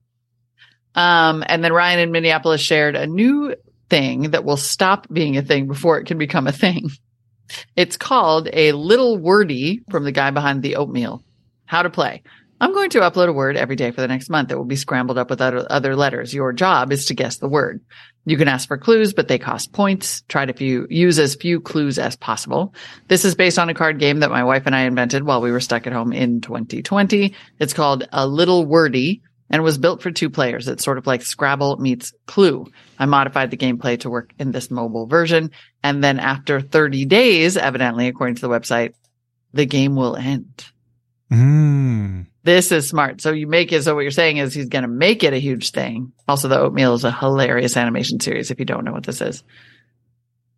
Um, 0.95 1.45
and 1.47 1.65
then 1.65 1.73
Ryan 1.73 2.01
in 2.01 2.13
Minneapolis 2.13 2.61
shared 2.61 2.95
a 2.95 3.07
new 3.07 3.55
thing 3.89 4.31
that 4.31 4.45
will 4.45 4.57
stop 4.57 5.07
being 5.13 5.37
a 5.37 5.43
thing 5.43 5.67
before 5.67 5.99
it 5.99 6.07
can 6.07 6.19
become 6.19 6.47
a 6.47 6.53
thing. 6.53 6.91
It's 7.75 7.97
called 7.97 8.49
a 8.53 8.73
little 8.73 9.19
wordy 9.19 9.81
from 9.91 10.05
the 10.05 10.13
guy 10.13 10.31
behind 10.31 10.63
the 10.63 10.77
oatmeal. 10.77 11.25
How 11.67 11.83
to 11.83 11.91
play. 11.91 12.23
I'm 12.61 12.75
going 12.75 12.91
to 12.91 13.01
upload 13.01 13.29
a 13.29 13.33
word 13.33 13.57
every 13.57 13.77
day 13.77 13.91
for 13.91 14.03
the 14.03 14.09
next 14.09 14.29
month 14.29 14.49
that 14.49 14.59
will 14.59 14.65
be 14.67 14.77
scrambled 14.77 15.17
up 15.17 15.31
with 15.31 15.41
other, 15.41 15.67
other 15.71 15.97
letters. 15.97 16.35
Your 16.35 16.53
job 16.53 16.93
is 16.93 17.07
to 17.07 17.15
guess 17.15 17.39
the 17.39 17.49
word. 17.49 17.81
You 18.27 18.37
can 18.37 18.49
ask 18.49 18.69
for 18.69 18.77
clues, 18.77 19.13
but 19.15 19.29
they 19.29 19.39
cost 19.39 19.73
points. 19.73 20.23
Try 20.29 20.45
to 20.45 20.53
few, 20.53 20.87
use 20.91 21.19
as 21.19 21.35
few 21.35 21.61
clues 21.61 21.99
as 21.99 22.17
possible. 22.17 22.75
This 23.09 23.25
is 23.25 23.35
based 23.35 23.59
on 23.59 23.71
a 23.71 23.75
card 23.75 23.99
game 23.99 24.21
that 24.21 24.31
my 24.31 24.45
wife 24.45 24.65
and 24.67 24.77
I 24.77 24.83
invented 24.83 25.25
while 25.25 25.41
we 25.41 25.51
were 25.51 25.61
stuck 25.61 25.87
at 25.87 25.93
home 25.93 26.13
in 26.13 26.41
2020. 26.41 27.35
It's 27.59 27.73
called 27.73 28.07
A 28.13 28.27
Little 28.27 28.67
Wordy 28.67 29.23
and 29.51 29.63
was 29.63 29.79
built 29.79 30.03
for 30.03 30.11
two 30.11 30.31
players. 30.31 30.69
It's 30.69 30.85
sort 30.85 30.99
of 30.99 31.07
like 31.07 31.23
Scrabble 31.23 31.79
meets 31.79 32.13
Clue. 32.27 32.67
I 32.99 33.07
modified 33.07 33.51
the 33.51 33.57
gameplay 33.57 33.99
to 34.01 34.11
work 34.11 34.33
in 34.39 34.53
this 34.53 34.71
mobile 34.71 35.07
version. 35.07 35.51
And 35.83 36.05
then 36.05 36.21
after 36.21 36.61
30 36.61 37.07
days, 37.07 37.57
evidently, 37.57 38.07
according 38.07 38.37
to 38.37 38.43
the 38.43 38.49
website, 38.49 38.95
the 39.53 39.67
game 39.67 39.97
will 39.97 40.15
end. 40.15 40.65
Mm. 41.33 42.27
This 42.43 42.73
is 42.73 42.89
smart. 42.89 43.21
So 43.21 43.33
you 43.33 43.47
make 43.47 43.71
it. 43.73 43.83
So 43.83 43.95
what 43.95 44.01
you're 44.01 44.11
saying 44.11 44.39
is 44.39 44.55
he's 44.55 44.69
going 44.69 44.83
to 44.83 44.89
make 44.89 45.23
it 45.25 45.35
a 45.35 45.39
huge 45.39 45.73
thing. 45.73 46.13
Also, 46.27 46.49
the 46.49 46.59
oatmeal 46.59 46.95
is 46.95 47.05
a 47.05 47.13
hilarious 47.13 47.77
animation 47.77 48.19
series. 48.21 48.51
If 48.51 48.59
you 48.59 48.65
don't 48.65 48.85
know 48.85 48.93
what 48.93 49.05
this 49.05 49.21
is, 49.21 49.43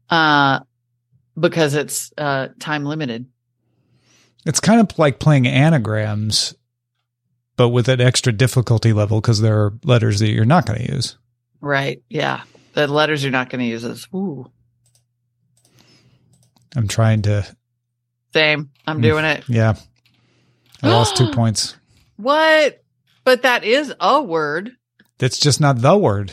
uh, 0.09 0.61
because 1.39 1.75
it's 1.75 2.13
uh 2.17 2.49
time 2.61 2.85
limited. 2.85 3.27
It's 4.45 4.61
kind 4.61 4.81
of 4.81 4.99
like 4.99 5.19
playing 5.19 5.47
anagrams, 5.47 6.55
but 7.57 7.69
with 7.71 7.89
an 7.89 8.01
extra 8.01 8.33
difficulty 8.33 8.93
level 8.93 9.21
because 9.21 9.41
there 9.41 9.59
are 9.65 9.73
letters 9.85 10.19
that 10.21 10.31
you're 10.31 10.45
not 10.45 10.67
going 10.67 10.85
to 10.85 10.93
use. 10.93 11.17
Right? 11.61 12.03
Yeah. 12.09 12.43
The 12.75 12.87
letters 12.89 13.23
you're 13.23 13.31
not 13.33 13.51
going 13.51 13.61
to 13.61 13.67
use 13.67 13.85
is 13.85 14.09
ooh. 14.15 14.51
I'm 16.75 16.89
trying 16.89 17.23
to, 17.23 17.47
Same. 18.33 18.71
I'm 18.87 19.01
doing 19.01 19.25
it. 19.25 19.45
yeah. 19.49 19.75
I 20.83 20.89
lost 20.93 21.17
two 21.17 21.31
points. 21.33 21.77
What? 22.17 22.83
But 23.25 23.43
that 23.43 23.65
is 23.65 23.93
a 24.01 24.23
word. 24.23 24.73
That's 25.19 25.39
just 25.39 25.61
not 25.61 25.81
the 25.81 25.97
word. 25.97 26.33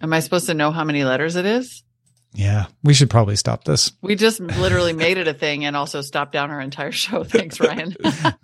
Am 0.00 0.12
I 0.12 0.20
supposed 0.20 0.46
to 0.46 0.54
know 0.54 0.70
how 0.70 0.84
many 0.84 1.04
letters 1.04 1.36
it 1.36 1.46
is? 1.46 1.82
Yeah. 2.32 2.66
We 2.82 2.94
should 2.94 3.10
probably 3.10 3.36
stop 3.36 3.64
this. 3.64 3.92
We 4.02 4.16
just 4.16 4.40
literally 4.40 4.92
made 5.04 5.18
it 5.18 5.28
a 5.28 5.34
thing 5.34 5.64
and 5.64 5.76
also 5.76 6.00
stopped 6.00 6.32
down 6.32 6.50
our 6.50 6.60
entire 6.60 6.92
show. 6.92 7.24
Thanks, 7.24 7.60
Ryan. 7.60 7.96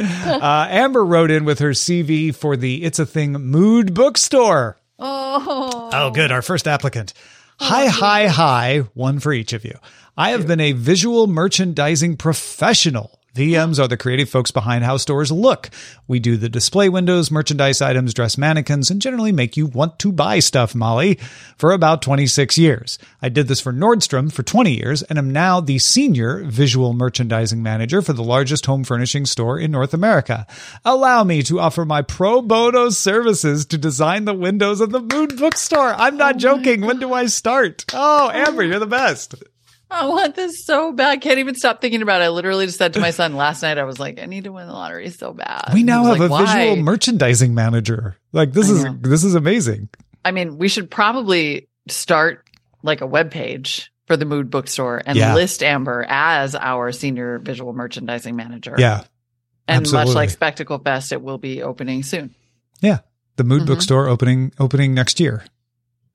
Uh, 0.00 0.66
Amber 0.70 1.04
wrote 1.04 1.28
in 1.30 1.44
with 1.44 1.58
her 1.58 1.70
CV 1.70 2.32
for 2.32 2.56
the 2.56 2.84
It's 2.84 3.00
a 3.00 3.06
Thing 3.06 3.32
Mood 3.32 3.94
Bookstore. 3.94 4.78
oh. 5.00 5.90
Oh, 5.92 6.10
good. 6.12 6.30
Our 6.30 6.42
first 6.42 6.68
applicant. 6.68 7.14
Hi, 7.58 7.86
hi, 7.86 8.28
hi. 8.28 8.78
One 8.94 9.18
for 9.18 9.32
each 9.32 9.52
of 9.52 9.64
you. 9.64 9.76
I 10.16 10.30
have 10.30 10.46
been 10.46 10.60
a 10.60 10.70
visual 10.70 11.26
merchandising 11.26 12.16
professional. 12.16 13.17
VMs 13.38 13.78
are 13.78 13.86
the 13.86 13.96
creative 13.96 14.28
folks 14.28 14.50
behind 14.50 14.82
how 14.82 14.96
stores 14.96 15.30
look. 15.30 15.70
We 16.08 16.18
do 16.18 16.36
the 16.36 16.48
display 16.48 16.88
windows, 16.88 17.30
merchandise 17.30 17.80
items, 17.80 18.12
dress 18.12 18.36
mannequins, 18.36 18.90
and 18.90 19.00
generally 19.00 19.30
make 19.30 19.56
you 19.56 19.66
want 19.66 20.00
to 20.00 20.10
buy 20.10 20.40
stuff, 20.40 20.74
Molly, 20.74 21.20
for 21.56 21.70
about 21.70 22.02
26 22.02 22.58
years. 22.58 22.98
I 23.22 23.28
did 23.28 23.46
this 23.46 23.60
for 23.60 23.72
Nordstrom 23.72 24.32
for 24.32 24.42
20 24.42 24.74
years 24.74 25.02
and 25.04 25.20
am 25.20 25.32
now 25.32 25.60
the 25.60 25.78
senior 25.78 26.42
visual 26.42 26.94
merchandising 26.94 27.62
manager 27.62 28.02
for 28.02 28.12
the 28.12 28.24
largest 28.24 28.66
home 28.66 28.82
furnishing 28.82 29.24
store 29.24 29.56
in 29.56 29.70
North 29.70 29.94
America. 29.94 30.44
Allow 30.84 31.22
me 31.22 31.44
to 31.44 31.60
offer 31.60 31.84
my 31.84 32.02
pro 32.02 32.42
bono 32.42 32.90
services 32.90 33.66
to 33.66 33.78
design 33.78 34.24
the 34.24 34.34
windows 34.34 34.80
of 34.80 34.90
the 34.90 35.00
Mood 35.00 35.38
Bookstore. 35.38 35.94
I'm 35.94 36.16
not 36.16 36.34
oh 36.34 36.38
joking. 36.38 36.80
When 36.80 36.98
do 36.98 37.12
I 37.12 37.26
start? 37.26 37.84
Oh, 37.92 38.30
Amber, 38.32 38.64
you're 38.64 38.80
the 38.80 38.86
best. 38.86 39.36
I 39.90 40.06
want 40.06 40.34
this 40.36 40.64
so 40.64 40.92
bad. 40.92 41.20
Can't 41.22 41.38
even 41.38 41.54
stop 41.54 41.80
thinking 41.80 42.02
about 42.02 42.20
it. 42.20 42.24
I 42.24 42.28
literally 42.28 42.66
just 42.66 42.78
said 42.78 42.92
to 42.94 43.00
my 43.00 43.10
son 43.10 43.36
last 43.36 43.62
night, 43.62 43.78
I 43.78 43.84
was 43.84 43.98
like, 43.98 44.20
I 44.20 44.26
need 44.26 44.44
to 44.44 44.52
win 44.52 44.66
the 44.66 44.72
lottery 44.72 45.08
so 45.10 45.32
bad. 45.32 45.70
We 45.72 45.82
now 45.82 46.04
have 46.04 46.18
like, 46.18 46.30
a 46.30 46.44
visual 46.46 46.76
merchandising 46.76 47.54
manager. 47.54 48.16
Like 48.32 48.52
this 48.52 48.68
I 48.68 48.72
is 48.72 48.84
know. 48.84 48.98
this 49.00 49.24
is 49.24 49.34
amazing. 49.34 49.88
I 50.24 50.30
mean, 50.32 50.58
we 50.58 50.68
should 50.68 50.90
probably 50.90 51.68
start 51.88 52.44
like 52.82 53.00
a 53.00 53.06
web 53.06 53.30
page 53.30 53.90
for 54.06 54.16
the 54.16 54.24
Mood 54.26 54.50
Bookstore 54.50 55.02
and 55.06 55.16
Yeah. 55.16 55.34
list 55.34 55.62
Amber 55.62 56.04
as 56.08 56.54
our 56.54 56.92
senior 56.92 57.38
visual 57.38 57.72
merchandising 57.72 58.36
manager. 58.36 58.74
Yeah. 58.78 59.04
And 59.66 59.82
absolutely. 59.82 60.06
much 60.10 60.14
like 60.14 60.30
Spectacle 60.30 60.78
Fest, 60.78 61.12
it 61.12 61.22
will 61.22 61.38
be 61.38 61.62
opening 61.62 62.02
soon. 62.02 62.34
Yeah. 62.80 62.98
The 63.36 63.44
Mood 63.44 63.62
Mhm. 63.62 63.66
Bookstore 63.66 64.08
opening 64.08 64.52
opening 64.58 64.92
next 64.94 65.18
year. 65.20 65.44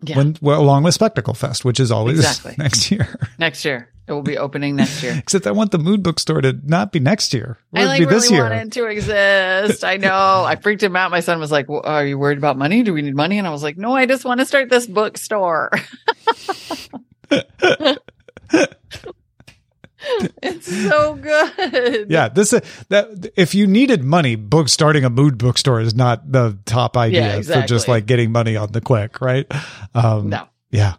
Yeah. 0.05 0.17
When 0.17 0.35
well, 0.41 0.61
along 0.61 0.83
with 0.83 0.93
Spectacle 0.93 1.33
Fest, 1.33 1.63
which 1.65 1.79
is 1.79 1.91
always 1.91 2.19
Exactly. 2.19 2.55
next 2.63 2.91
year. 2.91 3.07
next 3.39 3.65
year. 3.65 3.89
It 4.05 4.11
will 4.11 4.21
be 4.21 4.37
opening 4.37 4.75
next 4.75 5.01
year. 5.01 5.15
Except 5.17 5.47
I 5.47 5.51
want 5.51 5.71
the 5.71 5.77
Mood 5.77 6.03
Bookstore 6.03 6.41
to 6.41 6.59
not 6.65 6.91
be 6.91 6.99
next 6.99 7.33
year. 7.33 7.57
It 7.71 7.77
I 7.79 7.81
would 7.83 7.87
like 7.87 7.99
be 7.99 8.05
really 8.05 8.15
this 8.19 8.31
year. 8.31 8.43
wanted 8.43 8.71
to 8.73 8.85
exist. 8.87 9.85
I 9.85 9.95
know. 9.95 10.43
I 10.45 10.57
freaked 10.57 10.83
him 10.83 10.95
out. 10.97 11.09
My 11.09 11.21
son 11.21 11.39
was 11.39 11.51
like, 11.53 11.69
well, 11.69 11.81
"Are 11.85 12.05
you 12.05 12.17
worried 12.17 12.37
about 12.37 12.57
money? 12.57 12.83
Do 12.83 12.93
we 12.93 13.01
need 13.01 13.15
money?" 13.15 13.37
And 13.37 13.47
I 13.47 13.51
was 13.51 13.63
like, 13.63 13.77
"No, 13.77 13.95
I 13.95 14.05
just 14.05 14.25
want 14.25 14.41
to 14.41 14.45
start 14.45 14.69
this 14.69 14.87
bookstore." 14.87 15.71
it's 20.43 20.67
so 20.89 21.15
good. 21.15 22.09
Yeah, 22.11 22.29
this 22.29 22.53
uh, 22.53 22.59
that 22.89 23.31
if 23.35 23.55
you 23.55 23.67
needed 23.67 24.03
money, 24.03 24.35
book 24.35 24.69
starting 24.69 25.05
a 25.05 25.09
mood 25.09 25.37
bookstore 25.37 25.79
is 25.81 25.95
not 25.95 26.31
the 26.31 26.57
top 26.65 26.97
idea 26.97 27.37
Yeah, 27.37 27.41
for 27.61 27.67
just 27.67 27.87
like 27.87 28.05
getting 28.05 28.31
money 28.31 28.55
on 28.57 28.71
the 28.71 28.81
quick, 28.81 29.21
right? 29.21 29.45
Um, 29.93 30.29
No. 30.29 30.47
Yeah. 30.71 30.95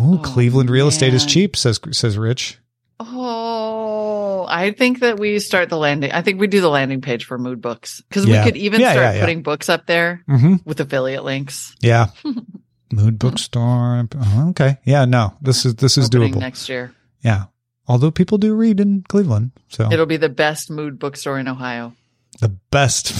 Ooh, 0.00 0.14
Oh, 0.14 0.18
Cleveland 0.18 0.70
real 0.70 0.88
estate 0.88 1.12
is 1.14 1.26
cheap, 1.26 1.56
says 1.56 1.80
says 1.92 2.16
Rich. 2.16 2.58
Oh, 3.00 4.46
I 4.48 4.70
think 4.72 5.00
that 5.00 5.18
we 5.18 5.38
start 5.38 5.68
the 5.68 5.76
landing. 5.76 6.12
I 6.12 6.22
think 6.22 6.40
we 6.40 6.46
do 6.46 6.60
the 6.60 6.68
landing 6.68 7.00
page 7.00 7.24
for 7.24 7.38
mood 7.38 7.60
books 7.60 8.00
because 8.08 8.24
Yeah. 8.26 8.44
we 8.44 8.50
could 8.50 8.56
even 8.56 8.80
Yeah, 8.80 8.92
start 8.92 9.20
putting 9.20 9.42
books 9.42 9.68
up 9.68 9.86
there 9.86 10.22
hmm 10.26 10.56
with 10.64 10.80
affiliate 10.80 11.24
links. 11.24 11.74
Yeah. 11.80 12.06
Mood 12.90 13.18
bookstore. 13.18 14.08
Oh, 14.16 14.46
okay. 14.50 14.78
Yeah, 14.84 15.04
no. 15.04 15.34
This 15.42 15.66
is 15.66 15.74
this 15.74 15.98
is 15.98 16.06
Opening 16.06 16.32
doable. 16.34 16.40
next 16.40 16.70
year. 16.70 16.94
Yeah. 17.20 17.44
Although 17.88 18.10
people 18.10 18.38
do 18.38 18.54
read 18.54 18.78
in 18.80 19.02
Cleveland. 19.08 19.52
So 19.68 19.90
It'll 19.90 20.06
be 20.06 20.18
the 20.18 20.28
best 20.28 20.70
mood 20.70 20.98
bookstore 20.98 21.38
in 21.38 21.48
Ohio. 21.48 21.94
the 22.40 22.50
best 22.70 23.12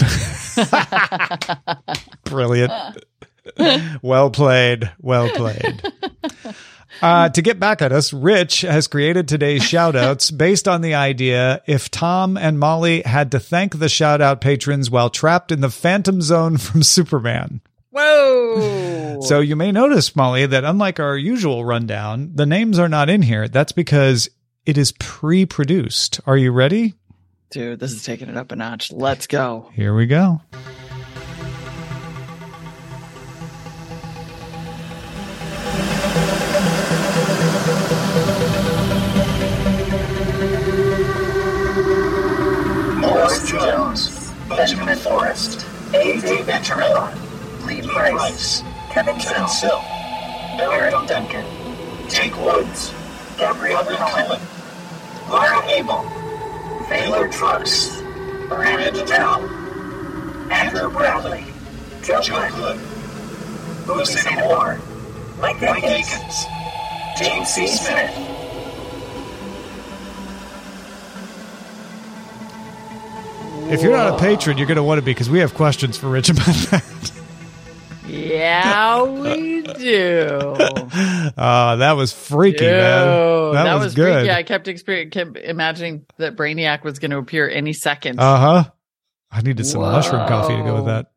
Brilliant. 2.24 2.72
well 4.02 4.31
played. 4.31 4.90
Well 5.00 5.28
played. 5.31 5.83
Uh, 7.00 7.28
to 7.28 7.42
get 7.42 7.61
back 7.61 7.81
at 7.81 7.92
us, 7.92 8.12
Rich 8.12 8.62
has 8.62 8.88
created 8.88 9.28
today's 9.28 9.62
shoutouts 9.62 10.37
based 10.37 10.66
on 10.66 10.81
the 10.81 10.94
idea 10.94 11.62
if 11.66 11.90
Tom 11.90 12.37
and 12.37 12.59
Molly 12.59 13.02
had 13.02 13.31
to 13.33 13.40
thank 13.40 13.78
the 13.78 13.87
shoutout 13.87 14.40
patrons 14.40 14.90
while 14.90 15.09
trapped 15.11 15.52
in 15.52 15.61
the 15.61 15.70
phantom 15.70 16.20
zone 16.20 16.57
from 16.57 16.83
Superman. 16.83 17.61
Whoa. 17.90 19.20
So 19.22 19.40
you 19.40 19.54
may 19.57 19.70
notice, 19.72 20.14
Molly, 20.16 20.46
that 20.46 20.64
unlike 20.64 20.98
our 20.98 21.16
usual 21.16 21.64
rundown, 21.64 22.33
the 22.35 22.46
names 22.46 22.78
are 22.78 22.88
not 22.88 23.09
in 23.09 23.22
here. 23.22 23.48
That's 23.48 23.72
because 23.72 24.28
it 24.68 24.76
is 24.76 24.92
pre 24.92 25.46
produced. 25.46 26.20
Are 26.26 26.37
you 26.37 26.52
ready? 26.52 26.92
Dude, 27.48 27.81
this 27.81 27.90
is 27.90 28.04
taking 28.04 28.28
it 28.28 28.37
up 28.37 28.52
a 28.52 28.57
notch. 28.57 28.92
Let's 28.92 29.26
go. 29.26 29.70
Here 29.72 29.94
we 29.94 30.04
go. 30.04 30.42
Morris 43.00 43.50
Jones, 43.50 44.31
Benjamin 44.50 44.98
Forrest, 44.98 45.64
A.J. 45.94 46.42
Venturella, 46.42 47.16
Lee 47.66 47.81
Price, 47.81 48.62
Kevin 48.90 49.18
Sill, 49.18 49.81
Eric 50.61 51.09
Duncan, 51.09 51.46
Jake 52.11 52.37
Woods, 52.37 52.92
Gabrielle 53.38 53.85
Cullen, 53.85 54.40
Laura 55.29 55.67
Abel, 55.69 56.05
Baylor 56.88 57.29
Trucks, 57.29 58.01
Brandon 58.49 59.07
Bell, 59.07 59.45
Andrew 60.51 60.91
Bradley, 60.91 61.45
Joe 62.03 62.21
Good, 62.23 62.81
Lucy 63.87 64.35
Moore, 64.37 64.79
Mike 65.41 65.62
Akins, 65.62 66.47
James 67.19 67.49
C. 67.49 67.67
Smith, 67.67 68.14
If 73.71 73.83
you're 73.83 73.93
not 73.93 74.14
a 74.14 74.19
patron, 74.19 74.57
you're 74.57 74.67
going 74.67 74.77
to 74.77 74.83
want 74.83 74.97
to 74.99 75.03
be 75.03 75.11
because 75.11 75.29
we 75.29 75.41
have 75.41 75.53
questions 75.53 75.99
for 75.99 76.09
Rich 76.09 76.31
about 76.31 76.47
that. 76.47 77.12
Yeah, 78.07 79.03
we 79.03 79.61
do. 79.79 80.57
Uh, 81.37 81.77
that 81.77 81.93
was 81.93 82.12
freaky, 82.12 82.59
Dude, 82.59 82.71
man. 82.73 83.53
That, 83.55 83.75
was, 83.79 83.95
good. 83.95 84.12
freaky. 84.12 84.31
I 84.31 84.43
kept, 84.43 84.67
exper- 84.67 85.11
kept 85.11 85.37
imagining 85.37 86.07
that 86.19 86.37
Brainiac 86.37 86.85
was 86.85 86.99
going 86.99 87.11
to 87.11 87.19
appear 87.19 87.49
any 87.49 87.73
second. 87.73 88.21
Uh 88.21 88.38
huh. 88.38 88.71
I 89.31 89.43
needed 89.43 89.67
some 89.67 89.83
mushroom 89.83 90.27
coffee 90.27 90.57
to 90.57 90.62
go 90.62 90.77
with 90.77 90.87
that. 90.87 91.11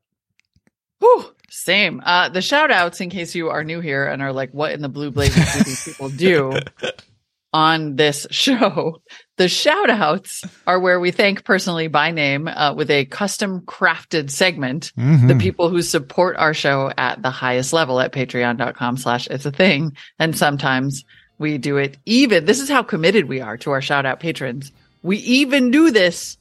Whew, 1.00 1.34
same. 1.50 2.02
Uh, 2.06 2.30
the 2.30 2.42
shout 2.42 2.72
outs, 2.72 3.02
in 3.02 3.10
case 3.10 3.36
you 3.36 3.50
are 3.50 3.64
new 3.64 3.80
here 3.80 4.06
and 4.06 4.22
are 4.22 4.34
like, 4.34 4.52
what 4.54 4.72
in 4.72 4.82
the 4.82 4.90
blue 4.90 5.12
blazes 5.12 5.54
do 5.54 5.64
these 5.64 5.84
people 5.84 6.10
do 6.10 6.54
on 7.54 7.96
this 7.96 8.28
show? 8.32 9.02
The 9.38 9.48
shout 9.50 9.90
outs 9.90 10.44
are 10.68 10.80
where 10.80 11.00
we 11.00 11.12
thank 11.12 11.44
personally 11.44 11.88
by 11.88 12.12
name 12.12 12.48
uh, 12.48 12.74
with 12.76 12.90
a 12.92 13.06
custom 13.06 13.62
crafted 13.62 14.30
segment 14.30 14.92
Mhm. 14.98 15.28
the 15.28 15.36
people 15.36 15.70
who 15.70 15.82
support 15.82 16.36
our 16.38 16.54
show 16.54 16.92
at 16.98 17.22
the 17.22 17.32
highest 17.32 17.74
level 17.74 18.00
at 18.00 18.12
patreon.com 18.14 18.98
slash 18.98 19.28
it's 19.28 19.46
a 19.46 19.52
thing. 19.52 19.96
And 20.20 20.38
sometimes 20.38 21.04
we 21.40 21.58
do 21.58 21.78
it 21.78 21.98
even. 22.06 22.46
This 22.46 22.60
is 22.60 22.70
how 22.70 22.84
committed 22.84 23.28
we 23.28 23.42
are 23.42 23.58
to 23.58 23.72
our 23.72 23.82
shout 23.82 24.06
out 24.06 24.20
patrons. 24.20 24.72
We 25.02 25.18
even 25.18 25.72
do 25.72 25.90
this 25.90 26.38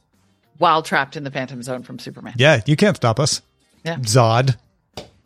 while 0.59 0.83
trapped 0.83 1.17
in 1.17 1.23
the 1.23 1.31
phantom 1.31 1.63
zone 1.63 1.81
from 1.81 1.97
Superman. 1.97 2.35
Yeah, 2.37 2.61
you 2.67 2.75
can't 2.75 2.95
stop 2.95 3.19
us. 3.19 3.41
Yeah. 3.83 3.95
Zod. 3.97 4.57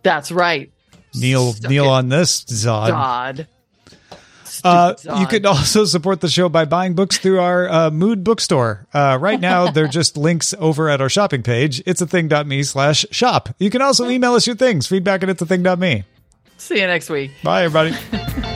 That's 0.01 0.31
right. 0.31 0.71
Neil, 1.13 1.51
Suck 1.53 1.69
kneel 1.69 1.85
it, 1.85 1.89
on 1.89 2.07
this, 2.09 2.45
Zod. 2.45 2.89
Zod. 2.91 3.47
Uh, 4.65 4.95
you 5.19 5.27
can 5.27 5.45
also 5.45 5.85
support 5.85 6.21
the 6.21 6.27
show 6.27 6.49
by 6.49 6.65
buying 6.65 6.95
books 6.95 7.17
through 7.17 7.39
our 7.39 7.69
uh, 7.69 7.91
Mood 7.91 8.23
bookstore. 8.23 8.87
Uh, 8.93 9.17
right 9.21 9.39
now, 9.39 9.69
they're 9.71 9.87
just 9.87 10.17
links 10.17 10.53
over 10.57 10.89
at 10.89 11.01
our 11.01 11.09
shopping 11.09 11.43
page. 11.43 11.81
It's 11.85 12.01
a 12.01 12.07
thing.me 12.07 12.63
slash 12.63 13.05
shop. 13.11 13.49
You 13.59 13.69
can 13.69 13.81
also 13.81 14.09
email 14.09 14.33
us 14.33 14.47
your 14.47 14.55
things. 14.55 14.87
Feedback 14.87 15.23
at 15.23 15.29
it's 15.29 15.41
a 15.41 15.45
thing.me. 15.45 16.03
See 16.57 16.79
you 16.79 16.87
next 16.87 17.09
week. 17.09 17.31
Bye, 17.43 17.65
everybody. 17.65 17.95